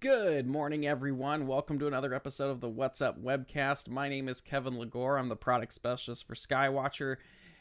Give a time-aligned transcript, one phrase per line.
[0.00, 1.48] Good morning, everyone.
[1.48, 3.88] Welcome to another episode of the What's Up webcast.
[3.88, 5.18] My name is Kevin Lagore.
[5.18, 7.16] I'm the product specialist for Skywatcher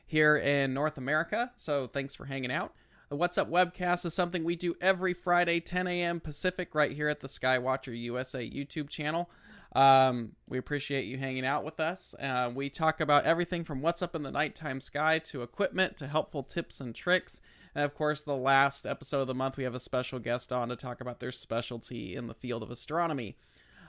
[0.05, 1.51] here in North America.
[1.55, 2.75] So thanks for hanging out.
[3.09, 6.19] The What's Up webcast is something we do every Friday, 10 a.m.
[6.19, 9.31] Pacific, right here at the Skywatcher USA YouTube channel.
[9.75, 12.13] Um, we appreciate you hanging out with us.
[12.19, 16.05] Uh, we talk about everything from what's up in the nighttime sky to equipment to
[16.05, 17.41] helpful tips and tricks.
[17.77, 20.69] And of course, the last episode of the month, we have a special guest on
[20.69, 23.37] to talk about their specialty in the field of astronomy.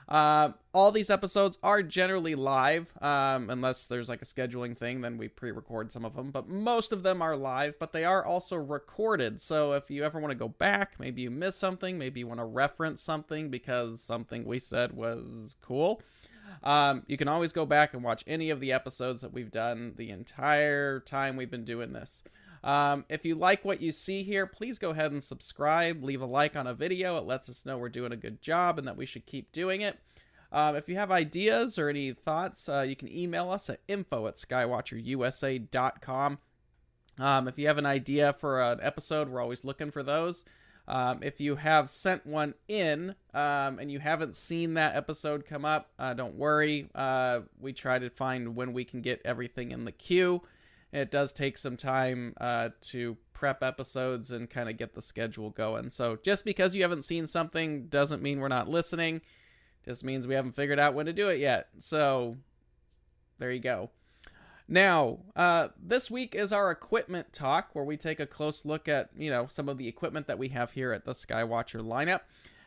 [0.07, 5.17] Uh, all these episodes are generally live, um, unless there's like a scheduling thing, then
[5.17, 6.29] we pre record some of them.
[6.29, 9.41] But most of them are live, but they are also recorded.
[9.41, 12.41] So if you ever want to go back, maybe you missed something, maybe you want
[12.41, 16.03] to reference something because something we said was cool.
[16.61, 19.93] Um, you can always go back and watch any of the episodes that we've done
[19.95, 22.23] the entire time we've been doing this.
[22.63, 26.03] Um, if you like what you see here, please go ahead and subscribe.
[26.03, 27.17] Leave a like on a video.
[27.17, 29.81] It lets us know we're doing a good job and that we should keep doing
[29.81, 29.99] it.
[30.51, 34.27] Um, if you have ideas or any thoughts, uh, you can email us at info
[34.27, 36.39] at skywatcherusa.com.
[37.19, 40.45] Um, if you have an idea for an episode, we're always looking for those.
[40.87, 45.63] Um, if you have sent one in um, and you haven't seen that episode come
[45.63, 46.89] up, uh, don't worry.
[46.95, 50.41] Uh, we try to find when we can get everything in the queue.
[50.91, 55.51] It does take some time uh, to prep episodes and kind of get the schedule
[55.51, 55.91] going.
[55.91, 59.21] So just because you haven't seen something doesn't mean we're not listening.
[59.85, 61.69] Just means we haven't figured out when to do it yet.
[61.77, 62.37] So
[63.37, 63.91] there you go.
[64.67, 69.09] Now, uh, this week is our equipment talk, where we take a close look at
[69.17, 72.21] you know some of the equipment that we have here at the Skywatcher lineup.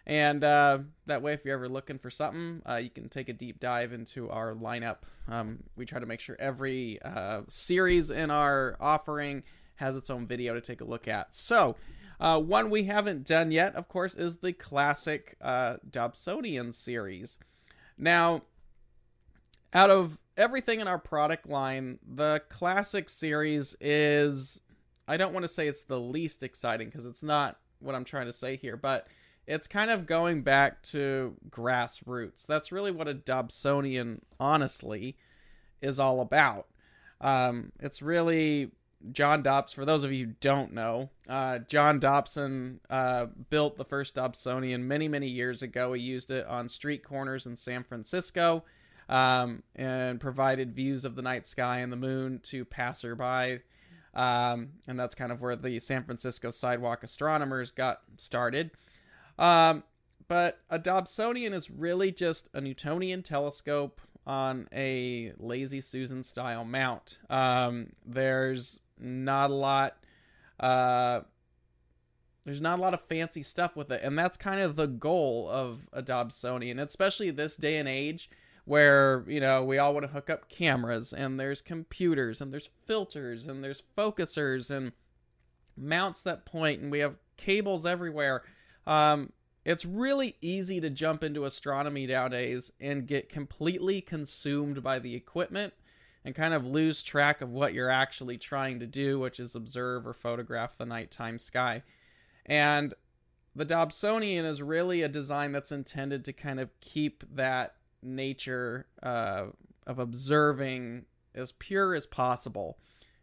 [0.06, 3.32] And uh, that way, if you're ever looking for something, uh, you can take a
[3.32, 4.98] deep dive into our lineup.
[5.28, 9.44] Um, we try to make sure every uh, series in our offering
[9.76, 11.34] has its own video to take a look at.
[11.34, 11.76] So,
[12.18, 17.38] uh, one we haven't done yet, of course, is the classic uh, Dobsonian series.
[17.98, 18.42] Now,
[19.72, 24.60] out of everything in our product line, the classic series is,
[25.06, 28.26] I don't want to say it's the least exciting because it's not what I'm trying
[28.26, 29.06] to say here, but
[29.46, 32.46] it's kind of going back to grassroots.
[32.46, 35.16] That's really what a Dobsonian, honestly,
[35.80, 36.66] is all about.
[37.20, 38.72] Um, it's really
[39.10, 39.74] John Dobson.
[39.74, 44.82] For those of you who don't know, uh, John Dobson uh, built the first Dobsonian
[44.82, 45.92] many, many years ago.
[45.92, 48.64] He used it on street corners in San Francisco
[49.08, 53.60] um, and provided views of the night sky and the moon to passerby.
[54.14, 58.70] Um, and that's kind of where the San Francisco sidewalk astronomers got started.
[59.38, 59.84] Um,
[60.28, 67.18] but a Dobsonian is really just a Newtonian telescope on a lazy Susan style mount.
[67.28, 69.96] Um, there's not a lot.
[70.60, 71.20] Uh,
[72.44, 75.48] there's not a lot of fancy stuff with it, and that's kind of the goal
[75.50, 78.30] of a Dobsonian, especially this day and age
[78.64, 82.70] where you know we all want to hook up cameras and there's computers and there's
[82.86, 84.92] filters and there's focusers and
[85.76, 88.42] mounts that point and we have cables everywhere
[88.86, 89.32] um,
[89.64, 95.72] it's really easy to jump into astronomy nowadays and get completely consumed by the equipment
[96.24, 100.06] and kind of lose track of what you're actually trying to do, which is observe
[100.06, 101.82] or photograph the nighttime sky.
[102.46, 102.94] And
[103.54, 109.46] the Dobsonian is really a design that's intended to kind of keep that nature uh,
[109.86, 111.04] of observing
[111.34, 112.78] as pure as possible.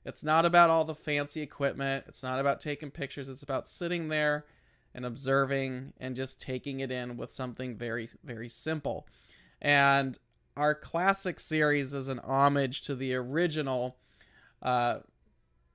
[0.05, 4.07] It's not about all the fancy equipment, it's not about taking pictures, it's about sitting
[4.07, 4.45] there
[4.93, 9.07] and observing and just taking it in with something very, very simple.
[9.61, 10.17] And
[10.57, 13.97] our classic series is an homage to the original
[14.61, 14.99] uh,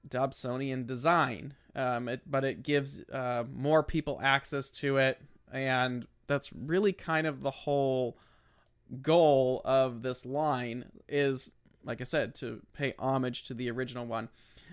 [0.09, 5.21] Dobsonian design, um, it, but it gives uh, more people access to it,
[5.51, 8.19] and that's really kind of the whole
[9.01, 11.53] goal of this line is,
[11.85, 14.29] like I said, to pay homage to the original one.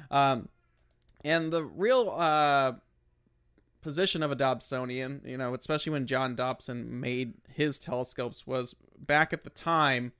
[0.09, 0.49] Um,
[1.23, 2.73] and the real uh,
[3.81, 9.33] position of a Dobsonian, you know, especially when John Dobson made his telescopes, was back
[9.33, 10.13] at the time.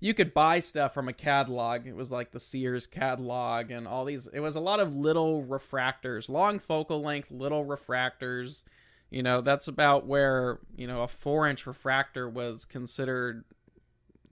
[0.00, 1.86] You could buy stuff from a catalog.
[1.86, 4.26] It was like the Sears catalog and all these.
[4.28, 8.64] It was a lot of little refractors, long focal length, little refractors.
[9.10, 13.44] You know, that's about where, you know, a four inch refractor was considered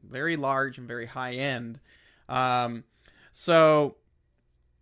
[0.02, 1.80] very large and very high end.
[2.28, 2.84] Um,
[3.30, 3.96] so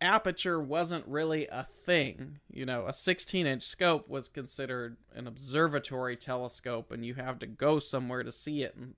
[0.00, 2.40] aperture wasn't really a thing.
[2.50, 7.46] You know, a 16 inch scope was considered an observatory telescope, and you have to
[7.46, 8.76] go somewhere to see it.
[8.76, 8.94] And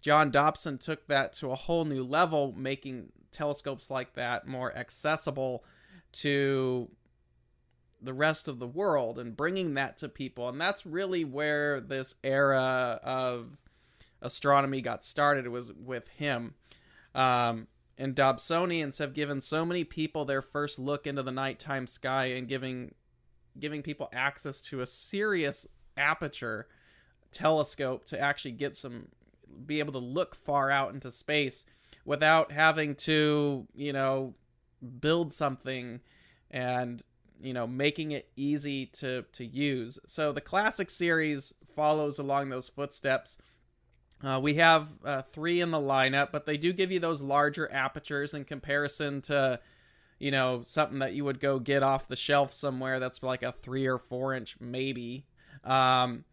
[0.00, 5.64] John Dobson took that to a whole new level, making telescopes like that more accessible
[6.12, 6.90] to
[8.00, 10.48] the rest of the world and bringing that to people.
[10.48, 13.56] And that's really where this era of
[14.20, 16.54] astronomy got started It was with him.
[17.14, 22.26] Um, and Dobsonians have given so many people their first look into the nighttime sky
[22.26, 22.94] and giving
[23.58, 25.66] giving people access to a serious
[25.96, 26.66] aperture
[27.32, 29.08] telescope to actually get some
[29.66, 31.66] be able to look far out into space
[32.04, 34.34] without having to, you know,
[35.00, 36.00] build something
[36.50, 37.02] and
[37.40, 39.98] you know making it easy to to use.
[40.06, 43.38] So the classic series follows along those footsteps
[44.22, 47.70] uh, we have uh, three in the lineup but they do give you those larger
[47.72, 49.58] apertures in comparison to
[50.18, 53.52] you know something that you would go get off the shelf somewhere that's like a
[53.52, 55.24] three or four inch maybe.
[55.64, 56.24] Um,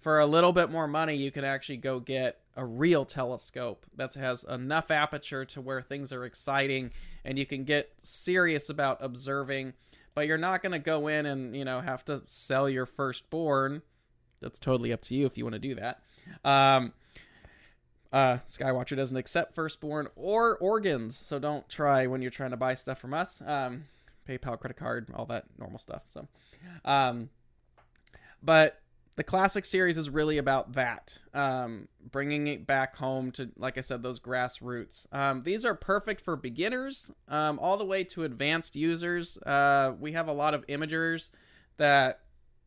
[0.00, 4.14] for a little bit more money you can actually go get a real telescope that
[4.14, 6.92] has enough aperture to where things are exciting
[7.24, 9.72] and you can get serious about observing
[10.14, 13.82] but you're not going to go in and you know have to sell your firstborn.
[14.40, 16.02] That's totally up to you if you want to do that.
[16.44, 16.92] Um,
[18.14, 22.74] uh, skywatcher doesn't accept firstborn or organs so don't try when you're trying to buy
[22.74, 23.42] stuff from us.
[23.44, 23.86] Um,
[24.28, 26.28] paypal credit card all that normal stuff so.
[26.84, 27.28] Um,
[28.40, 28.80] but
[29.16, 33.80] the classic series is really about that um, bringing it back home to like i
[33.80, 35.06] said those grassroots.
[35.12, 39.38] Um, these are perfect for beginners um, all the way to advanced users.
[39.38, 41.30] Uh, we have a lot of imagers
[41.78, 42.20] that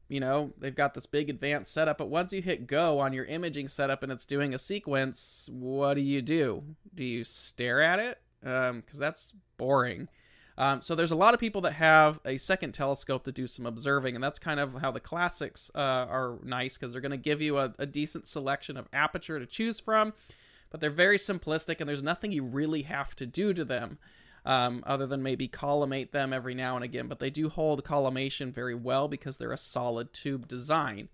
[0.07, 3.25] you know they've got this big advanced setup but once you hit go on your
[3.25, 6.63] imaging setup and it's doing a sequence what do you do?
[6.94, 8.19] Do you stare at it?
[8.42, 10.07] Because um, that's boring.
[10.57, 13.68] Um, so there's a lot of people that have a second telescope to do some
[13.68, 17.18] observing, and that's kind of how the classics uh, are nice because they're going to
[17.18, 20.13] give you a, a, decent selection of aperture to choose from,
[20.71, 24.00] but they're very simplistic, and there's nothing you really have to do to them.
[24.47, 28.53] Um, other than maybe collimate them every now and again, but they do hold collimation
[28.53, 31.09] very well because they're a solid tube design.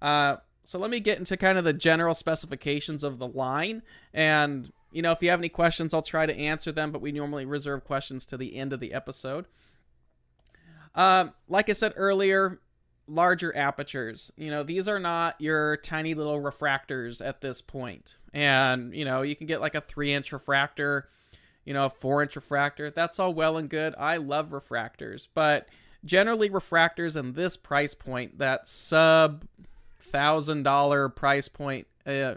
[0.00, 4.72] Uh, so let me get into kind of the general specifications of the line and
[4.94, 7.44] you know, if you have any questions, I'll try to answer them, but we normally
[7.44, 9.46] reserve questions to the end of the episode.
[10.94, 12.60] Um, like I said earlier,
[13.08, 14.32] larger apertures.
[14.36, 18.16] You know, these are not your tiny little refractors at this point.
[18.32, 21.08] And, you know, you can get like a three inch refractor,
[21.64, 22.90] you know, a four inch refractor.
[22.90, 23.94] That's all well and good.
[23.98, 25.68] I love refractors, but
[26.04, 29.44] generally, refractors in this price point, that sub
[30.00, 32.34] thousand dollar price point, uh,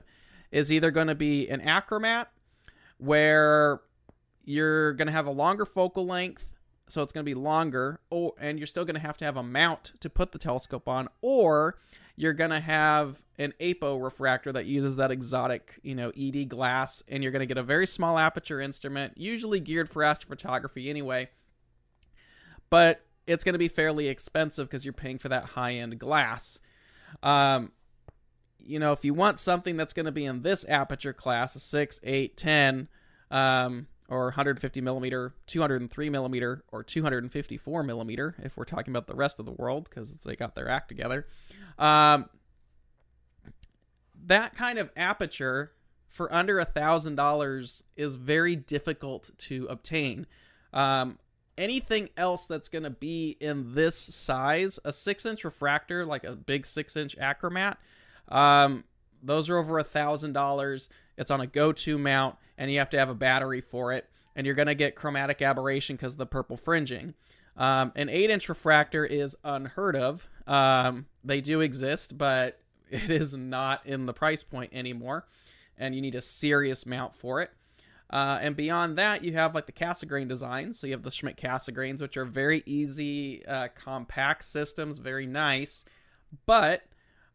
[0.51, 2.27] is either going to be an achromat
[2.97, 3.81] where
[4.43, 6.57] you're going to have a longer focal length
[6.87, 9.37] so it's going to be longer or and you're still going to have to have
[9.37, 11.77] a mount to put the telescope on or
[12.17, 17.01] you're going to have an apo refractor that uses that exotic you know ed glass
[17.07, 21.29] and you're going to get a very small aperture instrument usually geared for astrophotography anyway
[22.69, 26.59] but it's going to be fairly expensive because you're paying for that high end glass
[27.23, 27.71] um,
[28.59, 31.59] you know, if you want something that's going to be in this aperture class, a
[31.59, 32.87] 6, 8, 10,
[33.31, 39.39] um, or 150 millimeter, 203 millimeter, or 254 millimeter, if we're talking about the rest
[39.39, 41.25] of the world, because they got their act together.
[41.77, 42.29] Um,
[44.25, 45.71] that kind of aperture
[46.07, 50.25] for under a thousand dollars is very difficult to obtain.
[50.73, 51.19] Um,
[51.57, 56.35] anything else that's going to be in this size, a six inch refractor, like a
[56.35, 57.77] big six inch achromat,
[58.29, 58.83] um,
[59.23, 60.89] those are over a thousand dollars.
[61.17, 64.09] It's on a go-to mount, and you have to have a battery for it.
[64.35, 67.15] And you're gonna get chromatic aberration because of the purple fringing.
[67.55, 70.27] Um, an eight-inch refractor is unheard of.
[70.47, 75.27] Um, they do exist, but it is not in the price point anymore,
[75.77, 77.51] and you need a serious mount for it.
[78.09, 80.79] Uh, and beyond that, you have like the Cassegrain designs.
[80.79, 85.83] So you have the Schmidt Cassegrains, which are very easy, uh, compact systems, very nice.
[86.45, 86.83] But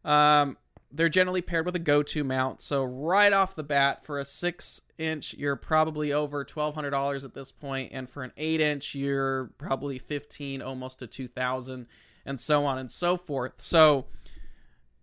[0.03, 0.57] um,
[0.91, 2.61] they're generally paired with a go-to mount.
[2.61, 7.33] So right off the bat, for a six-inch, you're probably over twelve hundred dollars at
[7.33, 11.87] this point, and for an eight-inch, you're probably fifteen, almost to two thousand,
[12.25, 13.53] and so on and so forth.
[13.57, 14.05] So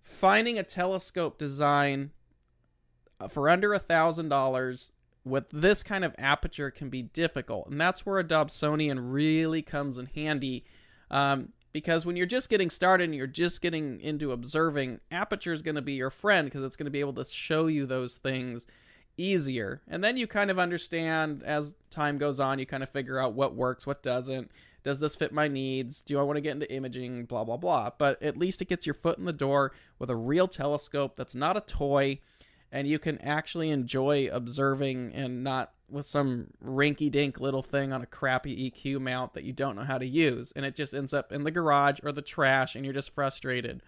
[0.02, 2.10] finding a telescope design
[3.20, 4.92] uh, for under a thousand dollars
[5.24, 9.98] with this kind of aperture can be difficult, and that's where a Dobsonian really comes
[9.98, 10.64] in handy.
[11.10, 15.62] Um, because when you're just getting started and you're just getting into observing, aperture is
[15.62, 18.16] going to be your friend because it's going to be able to show you those
[18.16, 18.66] things
[19.16, 19.80] easier.
[19.86, 23.34] And then you kind of understand as time goes on, you kind of figure out
[23.34, 24.50] what works, what doesn't.
[24.82, 26.00] Does this fit my needs?
[26.00, 27.26] Do I want to get into imaging?
[27.26, 27.90] Blah, blah, blah.
[27.98, 31.34] But at least it gets your foot in the door with a real telescope that's
[31.34, 32.20] not a toy
[32.72, 38.00] and you can actually enjoy observing and not with some rinky dink little thing on
[38.00, 40.52] a crappy EQ mount that you don't know how to use.
[40.54, 43.82] And it just ends up in the garage or the trash and you're just frustrated.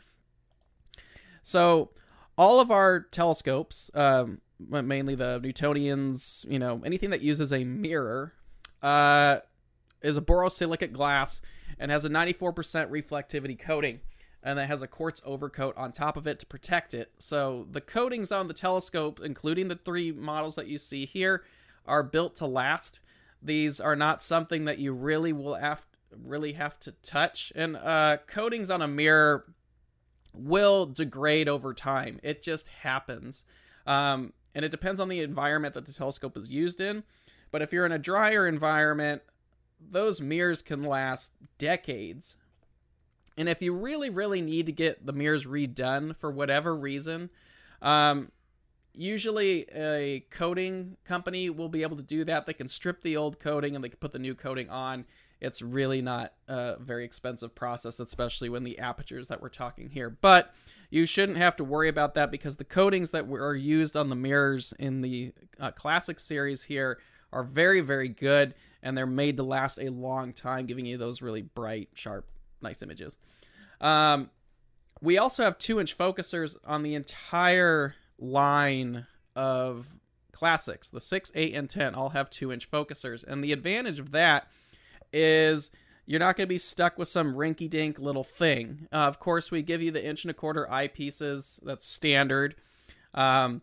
[1.43, 1.91] So,
[2.37, 8.33] all of our telescopes, um, mainly the Newtonians, you know, anything that uses a mirror,
[8.83, 9.39] uh,
[10.03, 11.41] is a borosilicate glass
[11.79, 12.53] and has a 94%
[12.91, 14.01] reflectivity coating
[14.43, 17.13] and it has a quartz overcoat on top of it to protect it.
[17.19, 21.45] So the coatings on the telescope, including the three models that you see here,
[21.87, 23.01] are built to last.
[23.41, 25.85] These are not something that you really will have
[26.25, 27.53] really have to touch.
[27.55, 29.47] And uh, coatings on a mirror
[30.35, 32.21] will degrade over time.
[32.23, 33.45] It just happens.
[33.87, 37.05] Um, and it depends on the environment that the telescope is used in.
[37.51, 39.23] But if you're in a drier environment,
[39.91, 42.37] those mirrors can last decades
[43.37, 47.31] and if you really, really need to get the mirrors redone for whatever reason,
[47.81, 48.31] um,
[48.95, 52.47] usually a coating company will be able to do that.
[52.47, 55.07] They can strip the old coating and they can put the new coating on.
[55.41, 60.09] It's really not a very expensive process, especially when the apertures that we're talking here.
[60.09, 60.55] But
[60.89, 64.15] you shouldn't have to worry about that because the coatings that are used on the
[64.15, 67.01] mirrors in the uh, classic series here
[67.33, 71.23] are very, very good and they're made to last a long time, giving you those
[71.23, 72.27] really bright, sharp
[72.61, 73.17] nice images.
[73.81, 74.31] Um,
[75.01, 79.87] we also have two inch focusers on the entire line of
[80.33, 80.91] classics.
[80.91, 83.25] The 6, 8, and 10 all have two inch focusers.
[83.25, 84.49] And the advantage of that
[85.13, 85.71] is
[86.07, 88.89] you're not going to be stuck with some rinky dink little thing.
[88.93, 92.57] Uh, of course, we give you the inch and a quarter eyepieces, that's standard,
[93.15, 93.63] um,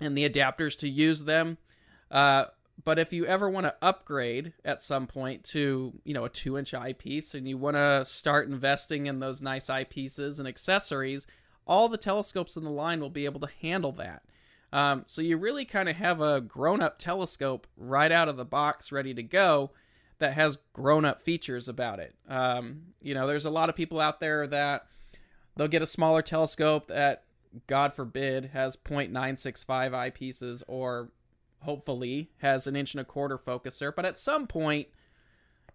[0.00, 1.58] and the adapters to use them.
[2.10, 2.46] Uh,
[2.82, 6.58] but if you ever want to upgrade at some point to you know a two
[6.58, 11.26] inch eyepiece and you want to start investing in those nice eyepieces and accessories
[11.66, 14.22] all the telescopes in the line will be able to handle that.
[14.72, 18.44] Um, so you really kind of have a grown up telescope right out of the
[18.44, 19.70] box ready to go
[20.18, 22.14] that has grown up features about it.
[22.28, 24.86] Um, you know there's a lot of people out there that
[25.56, 27.22] they'll get a smaller telescope that
[27.68, 31.10] god forbid has 0.965 eyepieces or
[31.64, 34.88] hopefully has an inch and a quarter focuser but at some point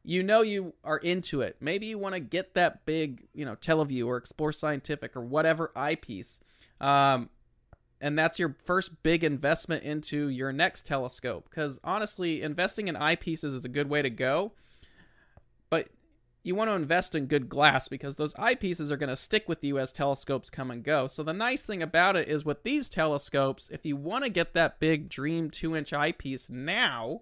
[0.04, 1.58] you know you are into it.
[1.60, 5.22] Maybe you want to get that big you know Tele Vue or explore scientific or
[5.22, 6.40] whatever eyepiece
[6.80, 7.30] um,
[8.02, 11.48] and that's your first big investment into your next telescope.
[11.50, 14.54] Because honestly investing in eyepieces is a good way to go
[16.44, 19.64] you want to invest in good glass because those eyepieces are going to stick with
[19.64, 21.08] you as telescopes come and go.
[21.08, 24.54] So the nice thing about it is with these telescopes, if you want to get
[24.54, 27.22] that big dream 2-inch eyepiece now,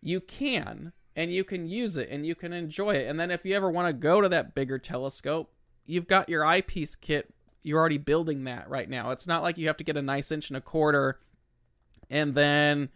[0.00, 3.08] you can and you can use it and you can enjoy it.
[3.08, 5.52] And then if you ever want to go to that bigger telescope,
[5.84, 7.34] you've got your eyepiece kit.
[7.62, 9.10] You're already building that right now.
[9.10, 11.18] It's not like you have to get a nice inch and a quarter
[12.08, 12.88] and then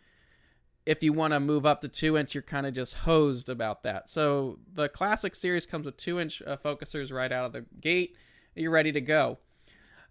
[0.85, 3.83] if you want to move up to two inch, you're kind of just hosed about
[3.85, 4.11] that.
[4.11, 8.17] So the classic series comes with two inch uh, focusers right out of the gate.
[8.55, 9.39] You're ready to go.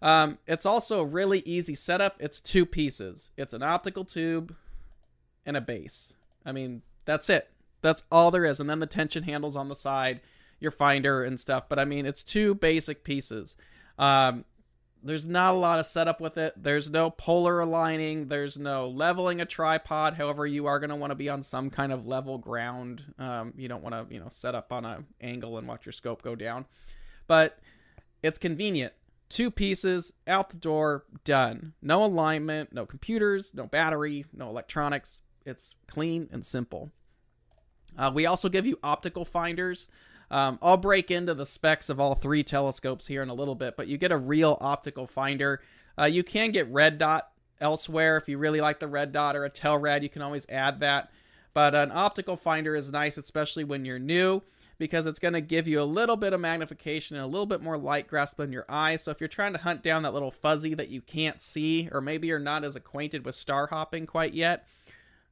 [0.00, 2.16] Um, it's also a really easy setup.
[2.18, 3.30] It's two pieces.
[3.36, 4.56] It's an optical tube
[5.46, 6.14] and a base.
[6.44, 7.50] I mean, that's it.
[7.82, 8.58] That's all there is.
[8.58, 10.20] And then the tension handles on the side,
[10.58, 11.68] your finder and stuff.
[11.68, 13.56] But I mean, it's two basic pieces.
[13.98, 14.44] Um,
[15.02, 16.54] there's not a lot of setup with it.
[16.56, 18.28] There's no polar aligning.
[18.28, 20.14] There's no leveling a tripod.
[20.14, 23.02] However, you are going to want to be on some kind of level ground.
[23.18, 25.92] Um, you don't want to, you know, set up on an angle and watch your
[25.92, 26.66] scope go down.
[27.26, 27.58] But
[28.22, 28.92] it's convenient.
[29.28, 31.72] Two pieces, out the door, done.
[31.80, 35.22] No alignment, no computers, no battery, no electronics.
[35.44, 36.90] It's clean and simple.
[37.96, 39.88] Uh, we also give you optical finders.
[40.32, 43.76] Um, I'll break into the specs of all three telescopes here in a little bit,
[43.76, 45.60] but you get a real optical finder.
[45.98, 47.28] Uh, you can get red dot
[47.60, 50.02] elsewhere if you really like the red dot or a Telrad.
[50.02, 51.10] You can always add that.
[51.52, 54.40] But an optical finder is nice, especially when you're new,
[54.78, 57.62] because it's going to give you a little bit of magnification and a little bit
[57.62, 58.96] more light grasp on your eye.
[58.96, 62.00] So if you're trying to hunt down that little fuzzy that you can't see, or
[62.00, 64.66] maybe you're not as acquainted with star hopping quite yet,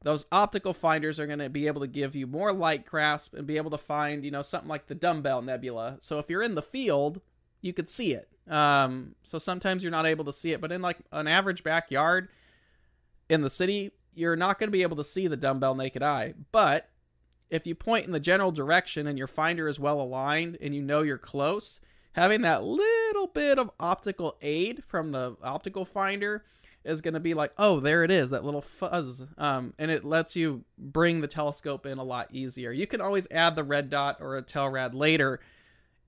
[0.02, 3.47] those optical finders are going to be able to give you more light grasp and
[3.47, 5.99] be able to find, you know, something like the Dumbbell Nebula.
[6.00, 7.21] So if you're in the field,
[7.61, 8.28] you could see it.
[8.49, 12.28] Um, so sometimes you're not able to see it, but in like an average backyard
[13.28, 16.35] in the city, you're not going to be able to see the dumbbell naked eye.
[16.50, 16.88] But
[17.50, 20.83] if you point in the general direction and your finder is well aligned and you
[20.83, 21.80] know you're close,
[22.14, 26.45] having that little bit of optical aid from the optical finder
[26.84, 29.25] is going to be like, oh, there it is, that little fuzz.
[29.37, 32.72] Um, and it lets you bring the telescope in a lot easier.
[32.72, 35.40] You can always add the red dot or a Telrad later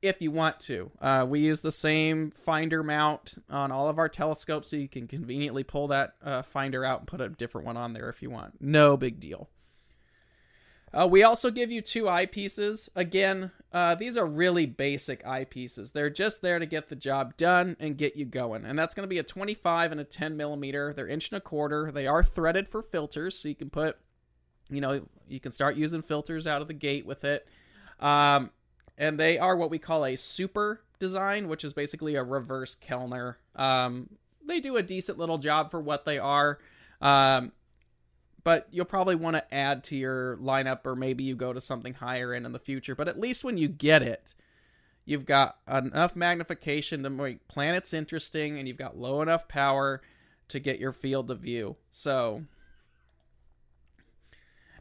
[0.03, 0.91] if you want to.
[1.01, 5.07] Uh, we use the same finder mount on all of our telescopes, so you can
[5.07, 8.31] conveniently pull that uh, finder out and put a different one on there if you
[8.31, 8.55] want.
[8.61, 9.49] No big deal.
[10.95, 12.89] Uh, we also give you two eyepieces.
[12.95, 15.93] Again, uh, these are really basic eyepieces.
[15.93, 18.67] They're just there to get the job done and get you going.
[18.67, 20.93] And that's going to be a 25 and a 10 millimeter.
[20.93, 21.91] They're inch and a quarter.
[21.91, 23.97] They are threaded for filters, so you can put,
[24.71, 27.47] you know, you can start using filters out of the gate with it.
[27.99, 28.51] Um,
[28.99, 33.39] and they are what we call a super design, which is basically a reverse Kellner.
[33.57, 34.11] Um,
[34.47, 36.59] they do a decent little job for what they are.
[37.01, 37.53] Um,
[38.45, 41.95] but you'll probably want to add to your lineup or maybe you go to something
[41.95, 44.35] higher end in the future but at least when you get it
[45.05, 50.01] you've got enough magnification to make planets interesting and you've got low enough power
[50.49, 51.77] to get your field of view.
[51.91, 52.45] So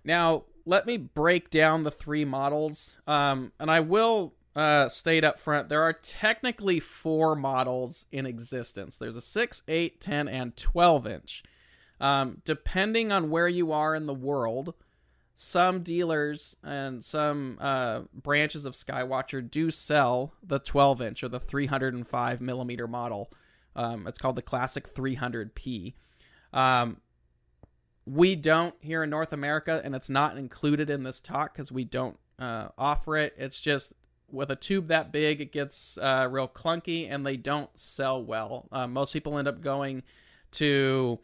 [0.04, 5.40] now let me break down the three models um, and i will uh, state up
[5.40, 8.98] front there are technically four models in existence.
[8.98, 11.44] There's a 6 8 10 and 12 inch
[12.02, 14.74] um, depending on where you are in the world,
[15.36, 21.40] some dealers and some uh, branches of Skywatcher do sell the 12 inch or the
[21.40, 23.32] 305 millimeter model.
[23.76, 25.94] Um, it's called the Classic 300p.
[26.52, 26.98] Um,
[28.08, 31.86] we don't here in North America, and it's not included in this talk because we
[31.86, 33.36] don't uh, offer it.
[33.38, 33.94] It's just
[34.28, 38.68] with a tube that big, it gets uh, real clunky and they don't sell well.
[38.72, 40.02] Uh, most people end up going
[40.54, 41.20] to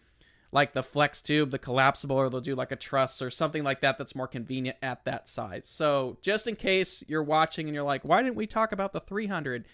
[0.58, 3.82] like the flex tube, the collapsible, or they'll do like a truss or something like
[3.82, 5.68] that that's more convenient at that size.
[5.68, 9.00] So just in case you're watching and you're like, why didn't we talk about the
[9.00, 9.66] 300?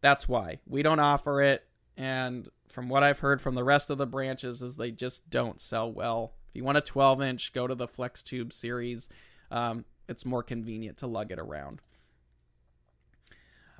[0.00, 1.64] That's why we don't offer it.
[1.96, 5.60] And from what I've heard from the rest of the branches, is they just don't
[5.60, 6.32] sell well.
[6.48, 9.08] If you want a 12 inch, go to the flex tube series.
[9.52, 11.80] Um, it's more convenient to lug it around.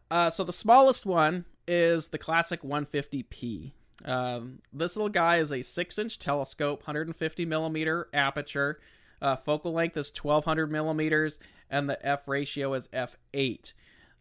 [0.09, 3.73] Uh, so the smallest one is the classic 150p.
[4.05, 8.81] Um, this little guy is a six inch telescope, 150 millimeter aperture.
[9.23, 11.38] Uh, focal length is 1200 millimeters,
[11.71, 13.73] and the f ratio is f8.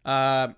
[0.04, 0.48] Uh,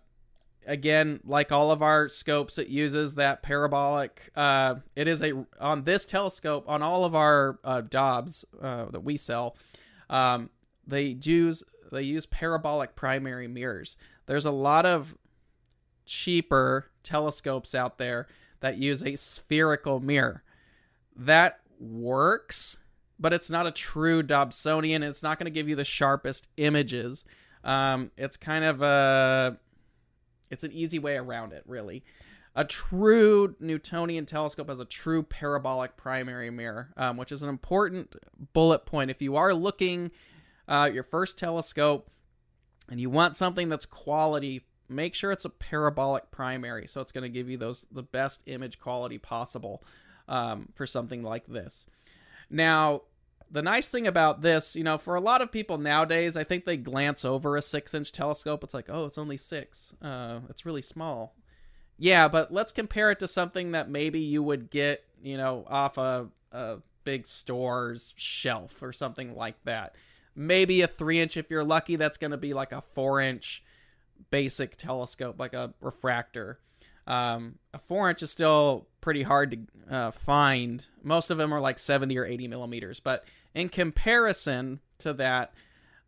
[0.67, 4.31] again, like all of our scopes, it uses that parabolic.
[4.37, 9.03] Uh, it is a on this telescope on all of our uh, Dobbs uh, that
[9.03, 9.57] we sell.
[10.11, 10.51] Um,
[10.87, 13.97] they use they use parabolic primary mirrors.
[14.27, 15.17] There's a lot of
[16.05, 18.27] cheaper telescopes out there
[18.61, 20.43] that use a spherical mirror.
[21.15, 22.79] That works,
[23.19, 25.03] but it's not a true Dobsonian.
[25.03, 27.25] It's not going to give you the sharpest images.
[27.65, 29.59] Um, it's kind of a
[30.51, 32.05] it's an easy way around it, really.
[32.55, 38.17] A true Newtonian telescope has a true parabolic primary mirror, um, which is an important
[38.55, 39.11] bullet point.
[39.11, 40.11] If you are looking
[40.67, 42.11] uh, your first telescope
[42.89, 47.23] and you want something that's quality make sure it's a parabolic primary so it's going
[47.23, 49.83] to give you those the best image quality possible
[50.29, 51.87] um, for something like this.
[52.51, 53.03] Now
[53.51, 56.65] the nice thing about this you know for a lot of people nowadays i think
[56.65, 58.65] they glance over a six inch telescope.
[58.65, 59.93] It's like oh it's only six.
[60.03, 61.35] Uh, it's really small.
[61.99, 65.99] Yeah but let's compare it to something that maybe you would get you know off
[65.99, 69.95] a, a big store's shelf or something like that.
[70.35, 73.63] Maybe a three inch if you're lucky that's going to be like a four inch
[74.31, 76.59] basic telescope, like a refractor.
[77.07, 80.87] Um, a four inch is still pretty hard to uh, find.
[81.03, 83.01] Most of them are like 70 or 80 millimeters.
[83.01, 83.25] But
[83.55, 85.55] in comparison to that,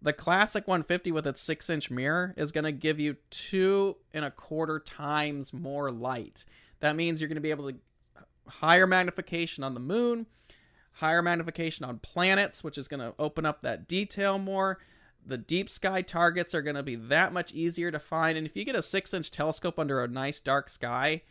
[0.00, 4.24] the classic 150 with its six inch mirror is going to give you two and
[4.24, 6.44] a quarter times more light.
[6.80, 7.76] That means you're going to be able to
[8.46, 10.26] higher magnification on the moon,
[10.92, 14.78] higher magnification on planets, which is going to open up that detail more
[15.24, 18.38] the deep sky targets are going to be that much easier to find.
[18.38, 21.22] And if you get a six inch telescope under a nice dark sky,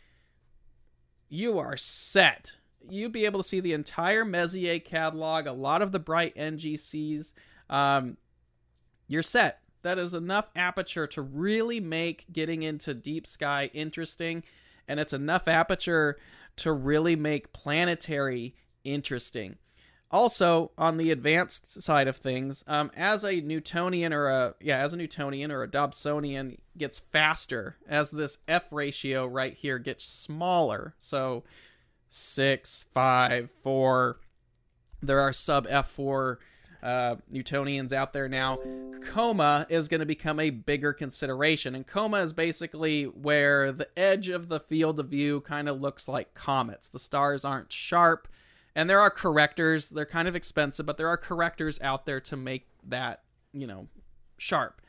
[1.29, 2.57] you are set.
[2.89, 7.33] You'll be able to see the entire Messier catalog, a lot of the bright NGCs.
[7.69, 8.17] Um,
[9.07, 9.61] you're set.
[9.81, 14.43] That is enough aperture to really make getting into deep sky interesting.
[14.87, 16.17] And it's enough aperture
[16.57, 19.57] to really make planetary interesting.
[20.09, 24.93] Also, on the advanced side of things, um, as a Newtonian or a yeah, as
[24.93, 30.95] a Newtonian or a Dobsonian gets faster, as this f ratio right here gets smaller,
[30.99, 31.43] so
[32.09, 34.19] six, five, four.
[35.01, 36.39] There are sub f four
[36.81, 38.59] uh, Newtonians out there now.
[39.01, 44.29] Coma is going to become a bigger consideration, and coma is basically where the edge
[44.29, 46.87] of the field of view kind of looks like comets.
[46.87, 48.29] The stars aren't sharp
[48.77, 49.89] and there are correctors.
[49.89, 53.87] They're kind of expensive, but there are correctors out there to make that, you know,
[54.37, 54.83] sharp.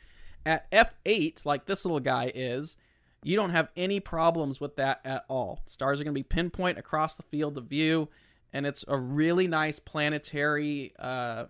[0.44, 2.76] At f8, like this little guy is,
[3.24, 5.62] you don't have any problems with that at all.
[5.64, 8.08] Stars are going to be pinpoint across the field of view,
[8.52, 11.46] and it's a really nice planetary uh,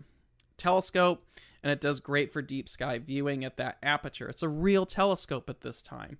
[0.57, 1.27] telescope,
[1.65, 4.29] and it does great for deep sky viewing at that aperture.
[4.29, 6.19] It's a real telescope at this time.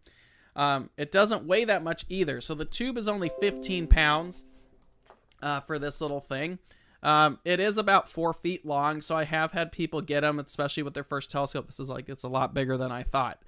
[0.57, 4.45] Um, it doesn't weigh that much either, so the tube is only 15 pounds
[5.43, 6.59] uh, for this little thing.
[7.03, 10.83] Um, it is about four feet long, so I have had people get them, especially
[10.83, 11.67] with their first telescope.
[11.67, 13.41] This is like it's a lot bigger than I thought.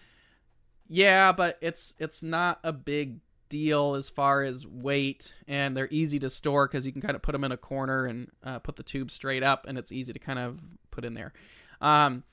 [0.89, 6.19] Yeah, but it's it's not a big deal as far as weight, and they're easy
[6.21, 8.77] to store because you can kind of put them in a corner and uh, put
[8.77, 11.33] the tube straight up, and it's easy to kind of put in there.
[11.81, 12.25] Um,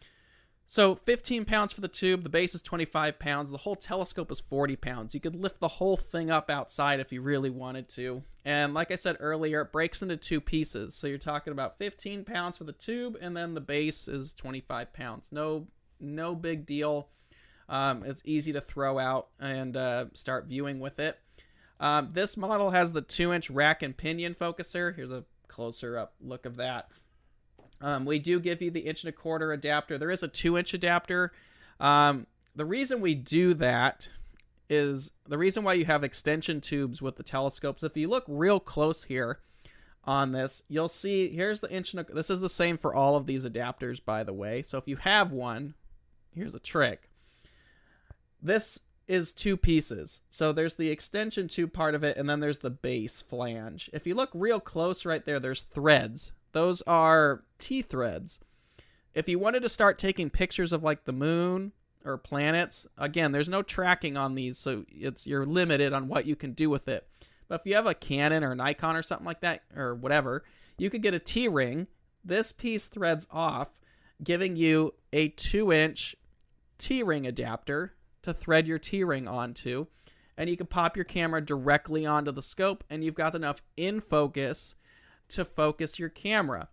[0.70, 2.24] so 15 pounds for the tube.
[2.24, 3.50] The base is 25 pounds.
[3.50, 5.14] The whole telescope is 40 pounds.
[5.14, 8.24] You could lift the whole thing up outside if you really wanted to.
[8.44, 10.94] And like I said earlier, it breaks into two pieces.
[10.94, 14.92] So you're talking about 15 pounds for the tube, and then the base is 25
[14.92, 15.30] pounds.
[15.32, 15.68] No,
[16.02, 17.08] no big deal.
[17.70, 21.18] Um, it's easy to throw out and uh, start viewing with it.
[21.80, 24.96] Um, this model has the two inch rack and pinion focuser.
[24.96, 26.90] Here's a closer up look of that.
[27.82, 29.98] Um, we do give you the inch and a quarter adapter.
[29.98, 31.32] There is a two inch adapter.
[31.80, 34.10] Um, the reason we do that
[34.70, 37.84] is the reason why you have extension tubes with the telescopes.
[37.84, 39.40] If you look real close here
[40.04, 43.16] on this, you'll see here's the inch and a, this is the same for all
[43.16, 44.62] of these adapters, by the way.
[44.62, 45.76] So if you have one,
[46.34, 47.10] here's a trick.
[48.42, 50.20] This is two pieces.
[50.30, 53.90] So there's the extension tube part of it, and then there's the base flange.
[53.94, 58.40] If you look real close right there, there's threads those are T threads.
[59.14, 61.72] If you wanted to start taking pictures of like the moon
[62.04, 66.36] or planets, again, there's no tracking on these, so it's you're limited on what you
[66.36, 67.08] can do with it.
[67.48, 70.44] But if you have a Canon or Nikon or something like that or whatever,
[70.80, 71.86] you could get a T ring.
[72.26, 73.80] This piece threads off,
[74.24, 76.16] giving you a two inch
[76.80, 77.94] T ring adapter
[78.24, 79.86] to thread your T ring onto.
[80.36, 84.02] And you can pop your camera directly onto the scope, and you've got enough in
[84.02, 84.74] focus
[85.30, 86.70] to focus your camera.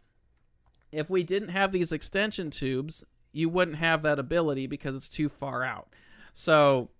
[0.92, 5.28] If we didn't have these extension tubes, you wouldn't have that ability because it's too
[5.28, 5.88] far out.
[6.32, 6.90] So,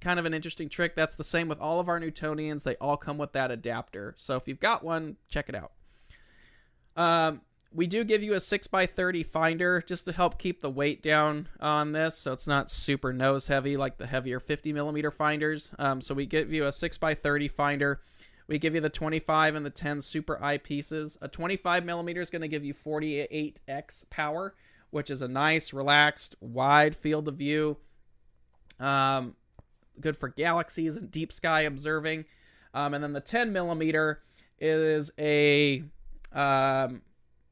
[0.00, 0.94] kind of an interesting trick.
[0.94, 2.62] That's the same with all of our Newtonians.
[2.62, 4.14] They all come with that adapter.
[4.16, 5.72] So, if you've got one, check it out.
[6.96, 11.48] Um, we do give you a 6x30 finder just to help keep the weight down
[11.60, 15.74] on this so it's not super nose heavy like the heavier 50 millimeter finders.
[15.78, 18.00] Um, so, we give you a 6x30 finder.
[18.48, 21.16] We give you the 25 and the 10 super eyepieces.
[21.20, 24.54] A 25 millimeter is going to give you 48x power,
[24.90, 27.76] which is a nice, relaxed, wide field of view.
[28.78, 29.34] Um,
[30.00, 32.24] good for galaxies and deep sky observing.
[32.72, 34.22] Um, and then the 10 millimeter
[34.60, 35.82] is a
[36.32, 37.02] um,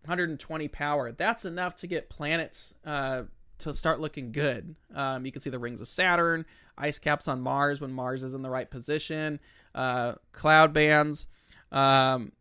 [0.03, 1.11] 120 power.
[1.13, 3.23] That's enough to get planets uh,
[3.59, 4.77] to start looking good.
[4.95, 6.47] Um, you can see the rings of Saturn,
[6.79, 9.41] ice caps on Mars when Mars is in the right position
[9.75, 11.27] uh, cloud bands,
[11.73, 12.33] um,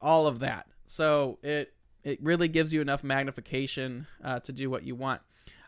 [0.00, 0.66] all of that.
[0.86, 1.72] So it
[2.04, 5.22] it really gives you enough magnification uh, to do what you want.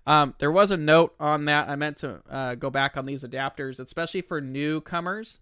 [0.07, 1.69] Um, there was a note on that.
[1.69, 5.41] I meant to uh, go back on these adapters, especially for newcomers.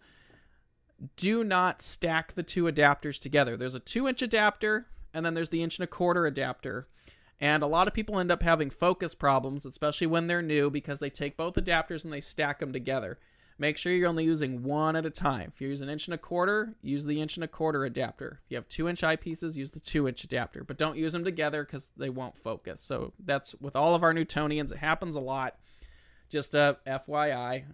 [1.16, 3.56] Do not stack the two adapters together.
[3.56, 6.88] There's a two inch adapter, and then there's the inch and a quarter adapter.
[7.38, 10.98] And a lot of people end up having focus problems, especially when they're new, because
[10.98, 13.18] they take both adapters and they stack them together.
[13.58, 15.50] Make sure you're only using one at a time.
[15.54, 18.40] If you're using an inch and a quarter, use the inch and a quarter adapter.
[18.44, 21.24] If you have two inch eyepieces, use the two inch adapter, but don't use them
[21.24, 22.82] together because they won't focus.
[22.82, 24.72] So that's with all of our Newtonians.
[24.72, 25.56] It happens a lot.
[26.28, 27.64] Just a FYI.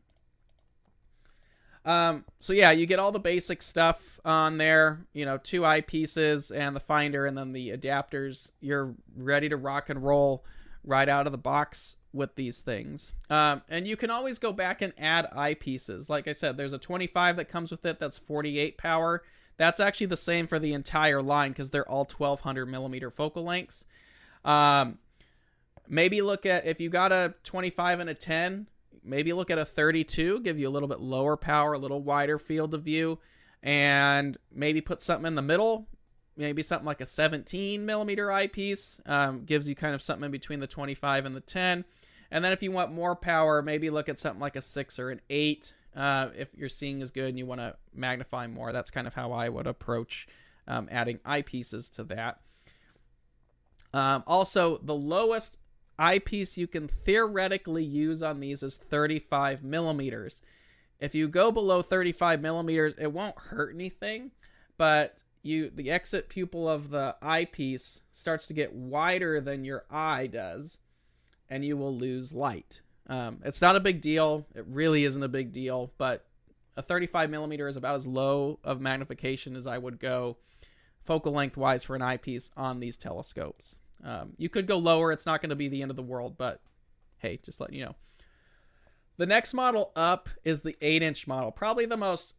[1.84, 6.56] Um, so yeah, you get all the basic stuff on there, you know, two eyepieces
[6.56, 8.52] and the finder and then the adapters.
[8.60, 10.44] You're ready to rock and roll
[10.84, 13.12] right out of the box with these things.
[13.30, 16.08] Um, and you can always go back and add eyepieces.
[16.08, 19.22] Like I said, there's a 25 that comes with it that's 48 power.
[19.56, 23.84] That's actually the same for the entire line because they're all 1200 millimeter focal lengths.
[24.44, 24.98] Um,
[25.88, 28.66] maybe look at if you got a 25 and a 10,
[29.04, 32.38] maybe look at a 32, give you a little bit lower power, a little wider
[32.38, 33.18] field of view,
[33.62, 35.86] and maybe put something in the middle
[36.36, 40.60] maybe something like a 17 millimeter eyepiece um, gives you kind of something in between
[40.60, 41.84] the 25 and the 10
[42.32, 45.10] and then if you want more power maybe look at something like a 6 or
[45.10, 48.72] an 8 uh, if your seeing is good and you want to magnify more.
[48.72, 50.26] That's kind of how i would approach
[50.66, 52.40] um, adding eyepieces to that.
[53.92, 55.58] Um, also the lowest
[55.98, 60.40] eyepiece you can theoretically use on these is 35 millimeters.
[60.98, 64.30] If you go below 35 millimeters it won't hurt anything
[64.78, 70.28] but you the exit pupil of the eyepiece starts to get wider than your eye
[70.28, 70.78] does
[71.52, 74.46] and you will lose light Um, it's not a big deal.
[74.54, 76.24] It really isn't a big deal, but
[76.76, 80.38] a 35 millimeter is about as low of magnification as I would go
[81.04, 83.78] focal length wise for an eyepiece on these telescopes.
[84.02, 85.12] Um, you could go lower.
[85.12, 86.62] It's not going to be the end of the world, but
[87.18, 87.96] hey, just let you know.
[89.18, 91.50] The next model up is the 8 inch model.
[91.50, 92.34] Probably the most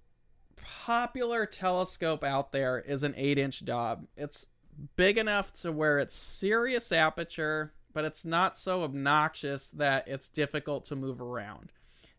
[0.56, 4.08] popular telescope out there is an 8 inch Dob.
[4.18, 4.48] It's
[4.96, 10.86] big enough to where it's serious aperture, but it's not so obnoxious that it's difficult
[10.86, 11.72] to move around.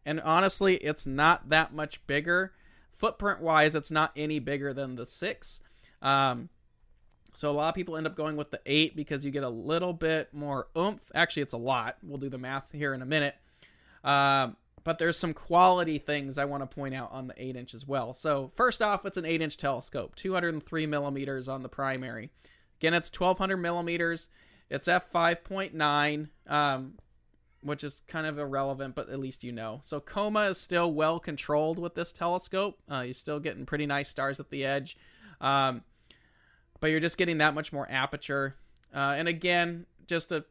[0.07, 2.53] And honestly, it's not that much bigger.
[2.93, 5.61] Footprint wise, it's not any bigger than the 6.
[6.03, 6.49] Um,
[7.35, 9.49] so a lot of people end up going with the 8 because you get a
[9.49, 11.03] little bit more oomph.
[11.15, 11.97] Actually, it's a lot.
[12.03, 13.35] We'll do the math here in a minute.
[14.05, 17.75] Um, but there's some quality things I want to point out on the 8 inch
[17.75, 18.13] as well.
[18.13, 22.31] So first off, it's an 8 inch telescope, 203 millimeters on the primary.
[22.79, 24.29] Again, it's 1200 millimeters.
[24.71, 26.95] It's f5.9, um,
[27.63, 29.81] which is kind of irrelevant, but at least you know.
[29.85, 32.79] So coma is still well controlled with this telescope.
[32.91, 34.97] Uh, you're still getting pretty nice stars at the edge.
[35.41, 35.83] Um,
[36.81, 38.57] but you're just getting that much more aperture.
[38.95, 40.45] Uh, and again, just to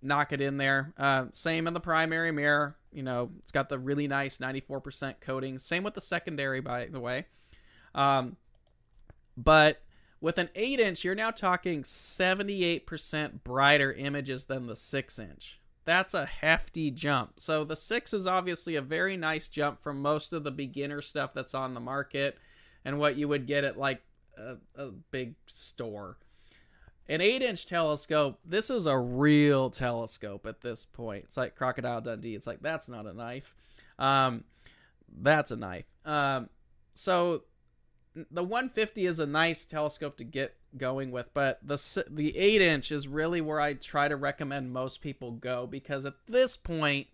[0.00, 2.76] knock it in there, uh, same in the primary mirror.
[2.92, 5.58] You know, it's got the really nice 94% coating.
[5.58, 7.26] Same with the secondary, by the way.
[7.94, 8.36] Um,
[9.36, 9.80] but
[10.22, 15.60] with an 8 inch, you're now talking 78% brighter images than the 6 inch.
[15.84, 17.40] That's a hefty jump.
[17.40, 21.34] So the 6 is obviously a very nice jump from most of the beginner stuff
[21.34, 22.38] that's on the market
[22.84, 24.00] and what you would get at like
[24.38, 26.18] a, a big store.
[27.08, 31.24] An 8 inch telescope, this is a real telescope at this point.
[31.24, 32.36] It's like Crocodile Dundee.
[32.36, 33.56] It's like, that's not a knife.
[33.98, 34.44] Um,
[35.20, 35.86] that's a knife.
[36.04, 36.48] Um,
[36.94, 37.42] so
[38.14, 42.92] the 150 is a nice telescope to get going with, but the the 8 inch
[42.92, 47.06] is really where I try to recommend most people go because at this point,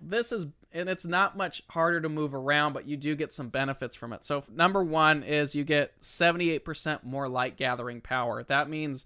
[0.00, 3.48] this is and it's not much harder to move around, but you do get some
[3.48, 4.24] benefits from it.
[4.24, 8.42] So number one is you get 78% more light gathering power.
[8.42, 9.04] That means